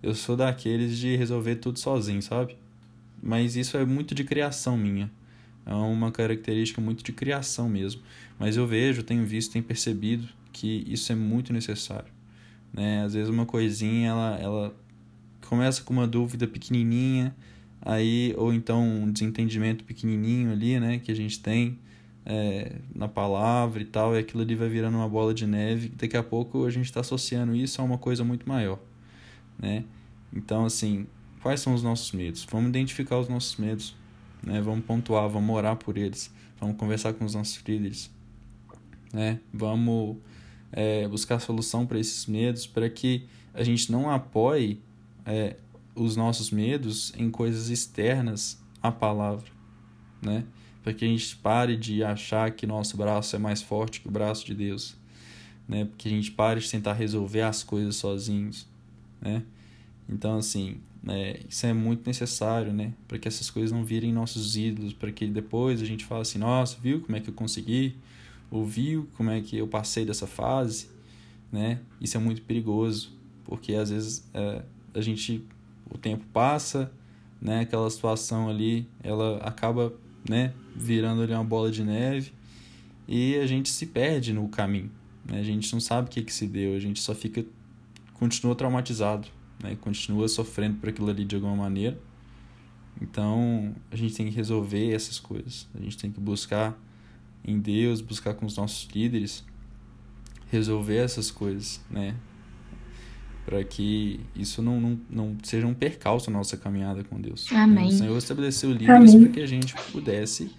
eu 0.03 0.15
sou 0.15 0.35
daqueles 0.35 0.97
de 0.99 1.15
resolver 1.15 1.57
tudo 1.57 1.79
sozinho, 1.79 2.23
sabe? 2.23 2.57
Mas 3.23 3.55
isso 3.55 3.77
é 3.77 3.85
muito 3.85 4.15
de 4.15 4.25
criação 4.25 4.79
minha. 4.79 5.11
É 5.67 5.75
uma 5.75 6.11
característica 6.11 6.81
muito 6.81 7.05
de 7.05 7.13
criação 7.13 7.69
mesmo. 7.69 8.01
Mas 8.39 8.57
eu 8.57 8.67
vejo, 8.67 9.03
tenho 9.03 9.27
visto, 9.27 9.53
tenho 9.53 9.65
percebido 9.65 10.27
que 10.53 10.85
isso 10.89 11.13
é 11.13 11.15
muito 11.15 11.53
necessário. 11.53 12.11
Né? 12.73 13.05
Às 13.05 13.13
vezes 13.13 13.29
uma 13.29 13.45
coisinha, 13.45 14.09
ela, 14.09 14.39
ela 14.41 14.77
começa 15.51 15.83
com 15.83 15.93
uma 15.93 16.07
dúvida 16.07 16.47
pequenininha, 16.47 17.35
aí 17.83 18.33
ou 18.39 18.55
então 18.55 18.87
um 18.87 19.11
desentendimento 19.11 19.83
pequenininho 19.83 20.53
ali, 20.53 20.79
né, 20.79 21.01
que 21.01 21.11
a 21.11 21.15
gente 21.15 21.41
tem 21.41 21.77
é, 22.25 22.77
na 22.95 23.09
palavra 23.09 23.83
e 23.83 23.85
tal, 23.85 24.15
e 24.15 24.21
aquilo 24.21 24.45
ali 24.45 24.55
vai 24.55 24.69
virando 24.69 24.97
uma 24.97 25.09
bola 25.09 25.35
de 25.35 25.49
neve, 25.49 25.89
daqui 25.89 26.17
a 26.17 26.23
pouco 26.23 26.65
a 26.65 26.71
gente 26.71 26.85
está 26.85 27.01
associando 27.01 27.53
isso 27.53 27.83
a 27.83 27.85
uma 27.85 27.99
coisa 27.99 28.23
muito 28.23 28.49
maior, 28.49 28.79
né? 29.59 29.83
Então, 30.33 30.65
assim, 30.65 31.09
quais 31.43 31.61
são 31.61 31.75
os 31.75 31.83
nossos 31.83 32.13
medos? 32.13 32.47
Vamos 32.49 32.69
identificar 32.69 33.19
os 33.19 33.29
nossos 33.29 33.57
medos, 33.57 33.97
né? 34.45 34.61
Vamos 34.61 34.85
pontuar, 34.85 35.29
vamos 35.29 35.57
orar 35.57 35.75
por 35.75 35.99
eles, 35.99 36.33
vamos 36.61 36.77
conversar 36.77 37.13
com 37.15 37.25
os 37.25 37.35
nossos 37.35 37.61
líderes, 37.67 38.09
né? 39.13 39.41
Vamos 39.53 40.17
é, 40.71 41.09
buscar 41.09 41.41
solução 41.41 41.85
para 41.87 41.99
esses 41.99 42.27
medos, 42.27 42.69
para 42.69 42.89
que 42.89 43.27
a 43.53 43.65
gente 43.65 43.91
não 43.91 44.09
apoie 44.09 44.81
é, 45.31 45.57
os 45.95 46.17
nossos 46.17 46.51
medos 46.51 47.13
em 47.17 47.31
coisas 47.31 47.69
externas 47.69 48.61
à 48.83 48.91
palavra, 48.91 49.47
né? 50.21 50.45
Para 50.83 50.93
que 50.93 51.05
a 51.05 51.09
gente 51.09 51.37
pare 51.37 51.77
de 51.77 52.03
achar 52.03 52.51
que 52.51 52.67
nosso 52.67 52.97
braço 52.97 53.37
é 53.37 53.39
mais 53.39 53.63
forte 53.63 54.01
que 54.01 54.09
o 54.09 54.11
braço 54.11 54.45
de 54.45 54.55
Deus, 54.55 54.97
né? 55.69 55.85
Porque 55.85 56.09
a 56.09 56.11
gente 56.11 56.33
pare 56.33 56.61
de 56.61 56.69
tentar 56.69 56.95
resolver 56.95 57.43
as 57.43 57.63
coisas 57.63 57.97
sozinhos, 57.97 58.67
né? 59.21 59.43
Então, 60.09 60.39
assim, 60.39 60.79
é, 61.07 61.41
isso 61.49 61.65
é 61.67 61.73
muito 61.73 62.07
necessário, 62.07 62.73
né? 62.73 62.93
Para 63.07 63.19
que 63.19 63.29
essas 63.29 63.49
coisas 63.51 63.71
não 63.71 63.85
virem 63.85 64.13
nossos 64.13 64.57
ídolos, 64.57 64.93
para 64.93 65.13
que 65.13 65.27
depois 65.27 65.81
a 65.81 65.85
gente 65.85 66.05
fale 66.05 66.23
assim, 66.23 66.39
nossa, 66.39 66.77
viu 66.81 67.01
como 67.03 67.17
é 67.17 67.21
que 67.21 67.31
eu 67.31 67.35
consegui? 67.35 67.95
Ou 68.51 68.67
viu 68.67 69.09
como 69.17 69.31
é 69.31 69.41
que 69.41 69.57
eu 69.57 69.69
passei 69.69 70.05
dessa 70.05 70.27
fase, 70.27 70.89
né? 71.53 71.79
Isso 72.01 72.17
é 72.17 72.21
muito 72.21 72.43
perigoso, 72.43 73.13
porque 73.45 73.75
às 73.75 73.91
vezes 73.91 74.25
é, 74.35 74.63
a 74.95 75.01
gente 75.01 75.45
o 75.91 75.99
tempo 75.99 76.25
passa, 76.33 76.91
né? 77.41 77.61
Aquela 77.61 77.91
situação 77.91 78.49
ali, 78.49 78.87
ela 79.03 79.39
acaba, 79.39 79.93
né, 80.29 80.53
virando 80.77 81.23
ali 81.23 81.33
uma 81.33 81.45
bola 81.45 81.71
de 81.71 81.83
neve 81.83 82.33
e 83.09 83.37
a 83.37 83.47
gente 83.47 83.69
se 83.69 83.87
perde 83.87 84.33
no 84.33 84.49
caminho, 84.49 84.91
Né? 85.25 85.41
A 85.41 85.43
gente 85.43 85.73
não 85.73 85.81
sabe 85.81 86.09
o 86.09 86.11
que, 86.11 86.23
que 86.23 86.33
se 86.33 86.47
deu, 86.47 86.77
a 86.77 86.79
gente 86.79 87.01
só 87.01 87.15
fica. 87.15 87.45
continua 88.15 88.55
traumatizado, 88.55 89.27
né? 89.63 89.77
continua 89.81 90.29
sofrendo 90.29 90.77
por 90.77 90.89
aquilo 90.89 91.11
ali 91.11 91.25
de 91.25 91.35
alguma 91.35 91.57
maneira. 91.57 91.99
Então, 93.01 93.75
a 93.91 93.97
gente 93.97 94.15
tem 94.15 94.27
que 94.29 94.35
resolver 94.35 94.93
essas 94.93 95.19
coisas. 95.19 95.67
A 95.75 95.81
gente 95.81 95.97
tem 95.97 96.13
que 96.13 96.21
buscar 96.21 96.79
em 97.45 97.59
Deus, 97.59 98.01
buscar 98.01 98.35
com 98.35 98.47
os 98.47 98.57
nossos 98.57 98.89
líderes, 98.95 99.45
resolver 100.51 100.97
essas 100.99 101.31
coisas, 101.31 101.81
né? 101.91 102.15
Para 103.51 103.65
que 103.65 104.21
isso 104.37 104.63
não, 104.63 104.81
não, 104.81 105.01
não 105.11 105.37
seja 105.43 105.67
um 105.67 105.75
percalço 105.75 106.31
na 106.31 106.39
nossa 106.39 106.57
caminhada 106.57 107.03
com 107.03 107.21
Deus. 107.21 107.51
Amém. 107.51 107.89
O 107.89 107.91
Senhor 107.91 108.17
estabeleceu 108.17 108.71
líderes 108.71 109.13
para 109.13 109.29
que 109.29 109.41
a 109.41 109.47
gente 109.47 109.75
pudesse 109.91 110.53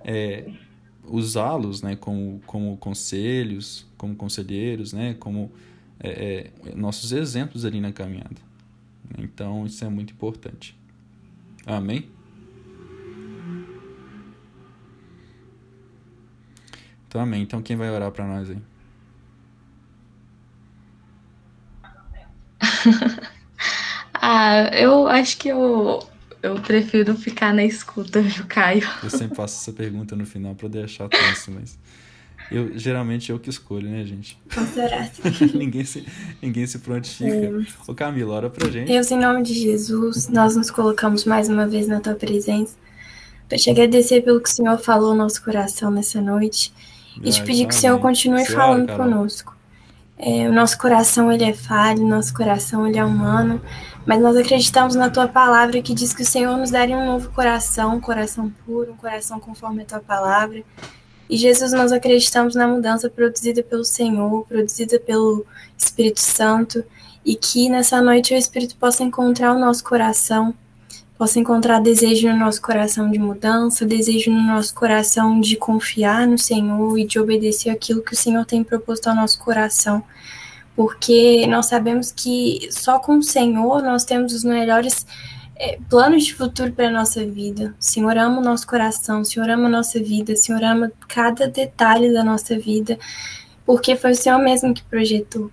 é, 0.00 0.50
usá-los 1.04 1.82
né, 1.82 1.94
como, 1.94 2.40
como 2.44 2.76
conselhos, 2.78 3.86
como 3.96 4.16
conselheiros, 4.16 4.92
né, 4.92 5.14
como 5.20 5.52
é, 6.00 6.50
é, 6.66 6.74
nossos 6.74 7.12
exemplos 7.12 7.64
ali 7.64 7.80
na 7.80 7.92
caminhada. 7.92 8.42
Então, 9.16 9.64
isso 9.64 9.84
é 9.84 9.88
muito 9.88 10.12
importante. 10.12 10.76
Amém? 11.64 12.10
Então, 17.06 17.20
amém. 17.20 17.42
Então, 17.42 17.62
quem 17.62 17.76
vai 17.76 17.88
orar 17.88 18.10
para 18.10 18.26
nós 18.26 18.50
aí? 18.50 18.58
Ah, 24.34 24.70
eu 24.72 25.06
acho 25.08 25.36
que 25.36 25.48
eu, 25.48 26.02
eu 26.42 26.54
prefiro 26.54 27.14
ficar 27.14 27.52
na 27.52 27.66
escuta, 27.66 28.22
viu, 28.22 28.46
Caio? 28.48 28.88
Eu 29.02 29.10
sempre 29.10 29.36
faço 29.36 29.60
essa 29.60 29.76
pergunta 29.76 30.16
no 30.16 30.24
final 30.24 30.54
para 30.54 30.68
deixar 30.68 31.06
tenso, 31.06 31.50
mas 31.50 31.78
eu 32.50 32.78
geralmente 32.78 33.30
eu 33.30 33.38
que 33.38 33.50
escolho, 33.50 33.90
né, 33.90 34.02
gente? 34.06 34.38
Posso 34.48 34.80
orar? 34.80 35.10
ninguém 35.52 35.84
se 35.84 36.06
ninguém 36.40 36.66
se 36.66 36.78
prontifica. 36.78 37.30
É. 37.30 37.50
Ô 37.86 37.94
Camila, 37.94 38.34
ora 38.36 38.48
pra 38.48 38.70
gente. 38.70 38.88
Deus, 38.88 39.10
em 39.10 39.18
nome 39.18 39.42
de 39.42 39.52
Jesus, 39.52 40.28
nós 40.28 40.56
nos 40.56 40.70
colocamos 40.70 41.26
mais 41.26 41.50
uma 41.50 41.68
vez 41.68 41.86
na 41.86 42.00
tua 42.00 42.14
presença 42.14 42.74
para 43.46 43.58
te 43.58 43.68
agradecer 43.68 44.22
pelo 44.22 44.40
que 44.40 44.48
o 44.48 44.52
Senhor 44.52 44.78
falou 44.78 45.10
no 45.10 45.24
nosso 45.24 45.44
coração 45.44 45.90
nessa 45.90 46.22
noite 46.22 46.72
e 47.22 47.30
te 47.30 47.42
pedir 47.42 47.66
que 47.66 47.74
o 47.74 47.76
Senhor 47.76 47.98
continue 48.00 48.46
Senhora, 48.46 48.64
falando 48.64 48.86
Carol. 48.86 49.04
conosco. 49.04 49.54
É, 50.24 50.48
o 50.48 50.52
nosso 50.52 50.78
coração 50.78 51.32
ele 51.32 51.44
é 51.44 51.52
falho, 51.52 52.04
o 52.04 52.08
nosso 52.08 52.32
coração 52.32 52.86
ele 52.86 52.96
é 52.96 53.04
humano, 53.04 53.60
mas 54.06 54.20
nós 54.20 54.36
acreditamos 54.36 54.94
na 54.94 55.10
tua 55.10 55.28
palavra 55.28 55.80
que 55.82 55.94
diz 55.94 56.14
que 56.14 56.22
o 56.22 56.26
Senhor 56.26 56.56
nos 56.56 56.70
daria 56.70 56.96
um 56.96 57.06
novo 57.06 57.30
coração, 57.30 57.96
um 57.96 58.00
coração 58.00 58.52
puro, 58.64 58.92
um 58.92 58.96
coração 58.96 59.38
conforme 59.38 59.82
a 59.82 59.86
tua 59.86 60.00
palavra. 60.00 60.62
E 61.28 61.36
Jesus, 61.36 61.72
nós 61.72 61.92
acreditamos 61.92 62.54
na 62.54 62.66
mudança 62.68 63.08
produzida 63.08 63.62
pelo 63.62 63.84
Senhor, 63.84 64.44
produzida 64.46 65.00
pelo 65.00 65.46
Espírito 65.76 66.20
Santo, 66.20 66.84
e 67.24 67.36
que 67.36 67.68
nessa 67.68 68.02
noite 68.02 68.34
o 68.34 68.36
Espírito 68.36 68.76
possa 68.76 69.02
encontrar 69.04 69.54
o 69.54 69.58
nosso 69.58 69.84
coração 69.84 70.54
possa 71.22 71.38
encontrar 71.38 71.78
desejo 71.80 72.28
no 72.28 72.36
nosso 72.36 72.60
coração 72.60 73.08
de 73.08 73.16
mudança, 73.16 73.86
desejo 73.86 74.32
no 74.32 74.42
nosso 74.42 74.74
coração 74.74 75.40
de 75.40 75.54
confiar 75.54 76.26
no 76.26 76.36
Senhor 76.36 76.98
e 76.98 77.06
de 77.06 77.20
obedecer 77.20 77.70
aquilo 77.70 78.02
que 78.02 78.12
o 78.12 78.16
Senhor 78.16 78.44
tem 78.44 78.64
proposto 78.64 79.06
ao 79.06 79.14
nosso 79.14 79.38
coração. 79.38 80.02
Porque 80.74 81.46
nós 81.46 81.66
sabemos 81.66 82.12
que 82.12 82.68
só 82.70 82.98
com 82.98 83.18
o 83.18 83.22
Senhor 83.22 83.82
nós 83.82 84.04
temos 84.04 84.32
os 84.32 84.42
melhores 84.42 85.06
é, 85.56 85.78
planos 85.88 86.24
de 86.24 86.34
futuro 86.34 86.72
para 86.72 86.88
a 86.88 86.90
nossa 86.90 87.24
vida. 87.24 87.74
O 87.78 87.84
Senhor 87.84 88.16
ama 88.16 88.40
o 88.40 88.44
nosso 88.44 88.66
coração, 88.66 89.20
o 89.20 89.24
Senhor 89.24 89.48
ama 89.48 89.66
a 89.66 89.70
nossa 89.70 90.02
vida, 90.02 90.32
o 90.32 90.36
Senhor 90.36 90.62
ama 90.62 90.90
cada 91.08 91.46
detalhe 91.46 92.12
da 92.12 92.24
nossa 92.24 92.58
vida, 92.58 92.98
porque 93.64 93.94
foi 93.94 94.12
o 94.12 94.16
Senhor 94.16 94.38
mesmo 94.38 94.74
que 94.74 94.82
projetou 94.82 95.50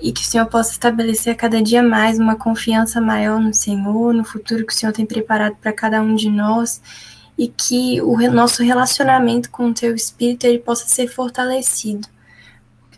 e 0.00 0.12
que 0.12 0.22
o 0.22 0.24
Senhor 0.24 0.46
possa 0.46 0.72
estabelecer 0.72 1.32
a 1.32 1.36
cada 1.36 1.62
dia 1.62 1.82
mais 1.82 2.18
uma 2.18 2.36
confiança 2.36 3.00
maior 3.00 3.40
no 3.40 3.54
Senhor, 3.54 4.12
no 4.12 4.24
futuro 4.24 4.66
que 4.66 4.72
o 4.72 4.76
Senhor 4.76 4.92
tem 4.92 5.06
preparado 5.06 5.56
para 5.56 5.72
cada 5.72 6.02
um 6.02 6.14
de 6.14 6.28
nós 6.28 6.80
e 7.38 7.48
que 7.48 8.00
o 8.02 8.16
nosso 8.30 8.62
relacionamento 8.62 9.50
com 9.50 9.68
o 9.68 9.74
Teu 9.74 9.94
Espírito 9.94 10.44
ele 10.44 10.58
possa 10.58 10.88
ser 10.88 11.08
fortalecido. 11.08 12.08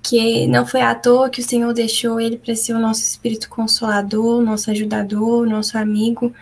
Porque 0.00 0.46
não 0.46 0.64
foi 0.64 0.80
à 0.80 0.94
toa 0.94 1.28
que 1.28 1.40
o 1.40 1.44
Senhor 1.44 1.74
deixou 1.74 2.20
ele 2.20 2.38
para 2.38 2.54
ser 2.54 2.72
o 2.72 2.78
nosso 2.78 3.02
Espírito 3.02 3.48
Consolador, 3.48 4.40
nosso 4.40 4.70
ajudador, 4.70 5.46
nosso 5.46 5.76
amigo. 5.76 6.32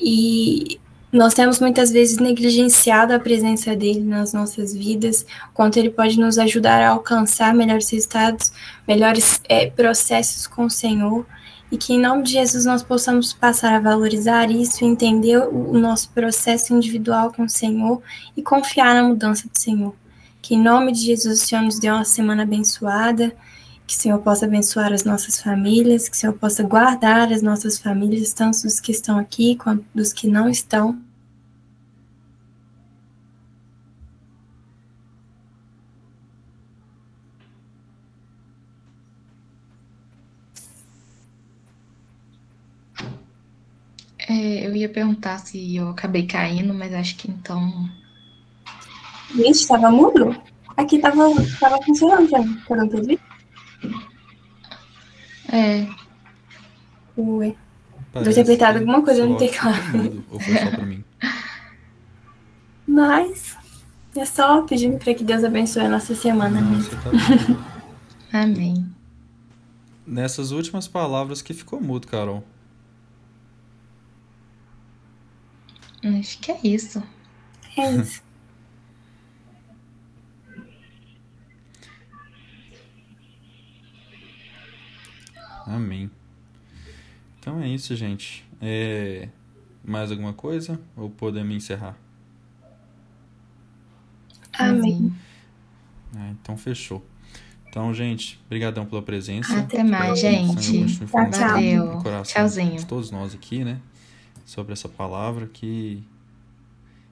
E 0.00 0.80
nós 1.12 1.34
temos 1.34 1.60
muitas 1.60 1.90
vezes 1.90 2.18
negligenciado 2.18 3.12
a 3.12 3.20
presença 3.20 3.76
dele 3.76 4.00
nas 4.00 4.32
nossas 4.32 4.74
vidas, 4.74 5.24
quanto 5.54 5.78
ele 5.78 5.90
pode 5.90 6.18
nos 6.18 6.38
ajudar 6.38 6.82
a 6.82 6.90
alcançar 6.90 7.54
melhores 7.54 7.88
resultados, 7.90 8.50
melhores 8.88 9.40
é, 9.48 9.70
processos 9.70 10.46
com 10.46 10.64
o 10.64 10.70
Senhor, 10.70 11.24
e 11.70 11.76
que 11.76 11.94
em 11.94 12.00
nome 12.00 12.22
de 12.24 12.32
Jesus 12.32 12.64
nós 12.64 12.82
possamos 12.82 13.32
passar 13.32 13.74
a 13.74 13.80
valorizar 13.80 14.50
isso, 14.50 14.84
entender 14.84 15.38
o 15.38 15.78
nosso 15.78 16.10
processo 16.10 16.74
individual 16.74 17.32
com 17.32 17.44
o 17.44 17.48
Senhor 17.48 18.02
e 18.36 18.42
confiar 18.42 18.94
na 18.94 19.04
mudança 19.04 19.48
do 19.48 19.56
Senhor. 19.56 19.94
Que 20.46 20.54
em 20.54 20.62
nome 20.62 20.92
de 20.92 21.00
Jesus 21.00 21.42
o 21.42 21.44
Senhor 21.44 21.62
nos 21.62 21.80
dê 21.80 21.90
uma 21.90 22.04
semana 22.04 22.44
abençoada, 22.44 23.36
que 23.84 23.92
o 23.92 23.98
Senhor 23.98 24.20
possa 24.20 24.46
abençoar 24.46 24.92
as 24.92 25.02
nossas 25.02 25.40
famílias, 25.42 26.08
que 26.08 26.16
o 26.16 26.20
Senhor 26.20 26.34
possa 26.34 26.62
guardar 26.62 27.32
as 27.32 27.42
nossas 27.42 27.80
famílias, 27.80 28.32
tanto 28.32 28.62
dos 28.62 28.78
que 28.78 28.92
estão 28.92 29.18
aqui 29.18 29.56
quanto 29.56 29.84
dos 29.92 30.12
que 30.12 30.28
não 30.28 30.48
estão. 30.48 31.02
É, 44.16 44.64
eu 44.64 44.76
ia 44.76 44.88
perguntar 44.88 45.38
se 45.38 45.74
eu 45.74 45.88
acabei 45.88 46.24
caindo, 46.24 46.72
mas 46.72 46.94
acho 46.94 47.16
que 47.16 47.28
então. 47.28 48.05
Gente, 49.34 49.56
estava 49.56 49.90
mudo? 49.90 50.40
Aqui 50.76 50.96
estava 50.96 51.24
tava 51.58 51.82
funcionando 51.82 52.28
já. 52.28 52.38
Você 52.40 52.76
não 52.76 52.88
teve? 52.88 53.18
É. 55.52 55.86
Ué. 57.16 57.54
Deve 58.12 58.34
ter 58.34 58.40
apertado 58.40 58.78
alguma 58.78 59.02
coisa 59.02 59.26
no 59.26 59.36
teclado. 59.36 60.24
Ou 60.30 60.40
foi 60.40 60.54
só 60.56 60.70
pra 60.70 60.84
mim? 60.84 61.04
Mas 62.86 63.56
é 64.16 64.24
só 64.24 64.62
pedindo 64.62 64.98
para 64.98 65.14
que 65.14 65.24
Deus 65.24 65.44
abençoe 65.44 65.82
a 65.82 65.88
nossa 65.88 66.14
semana 66.14 66.60
mesmo. 66.60 66.90
Tá 68.30 68.42
Amém. 68.42 68.86
Nessas 70.06 70.50
últimas 70.50 70.86
palavras 70.86 71.42
que 71.42 71.52
ficou 71.52 71.80
mudo, 71.80 72.06
Carol. 72.06 72.44
Acho 76.02 76.38
que 76.38 76.52
é 76.52 76.60
isso. 76.62 77.02
É 77.76 77.90
isso. 77.92 78.22
Amém. 85.66 86.10
Então 87.38 87.60
é 87.60 87.68
isso, 87.68 87.94
gente. 87.96 88.44
É... 88.60 89.28
Mais 89.84 90.10
alguma 90.10 90.32
coisa? 90.32 90.80
Ou 90.96 91.10
podemos 91.10 91.54
encerrar? 91.54 91.96
Amém. 94.52 95.12
Ah, 96.14 96.30
então 96.30 96.56
fechou. 96.56 97.04
Então, 97.68 97.92
gente, 97.92 98.40
brigadão 98.48 98.86
pela 98.86 99.02
presença. 99.02 99.58
Até 99.58 99.84
mais, 99.84 100.18
gente. 100.18 101.04
Valeu. 101.04 102.02
Tchauzinho. 102.24 102.78
De 102.78 102.86
todos 102.86 103.10
nós 103.10 103.34
aqui, 103.34 103.62
né? 103.62 103.80
sobre 104.46 104.72
essa 104.72 104.88
palavra, 104.88 105.48
que 105.48 106.02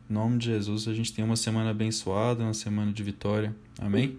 em 0.08 0.12
nome 0.12 0.38
de 0.38 0.46
Jesus 0.46 0.86
a 0.86 0.94
gente 0.94 1.12
tenha 1.12 1.26
uma 1.26 1.36
semana 1.36 1.70
abençoada, 1.70 2.44
uma 2.44 2.54
semana 2.54 2.92
de 2.92 3.02
vitória. 3.02 3.54
Amém? 3.78 4.16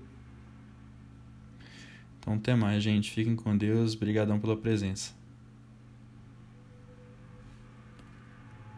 Então 2.25 2.33
até 2.33 2.55
mais, 2.55 2.81
gente. 2.81 3.11
Fiquem 3.11 3.35
com 3.35 3.55
Deus. 3.55 3.95
Obrigadão 3.95 4.39
pela 4.39 4.57
presença. 4.57 5.13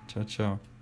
Tchau, 0.05 0.25
tchau. 0.25 0.76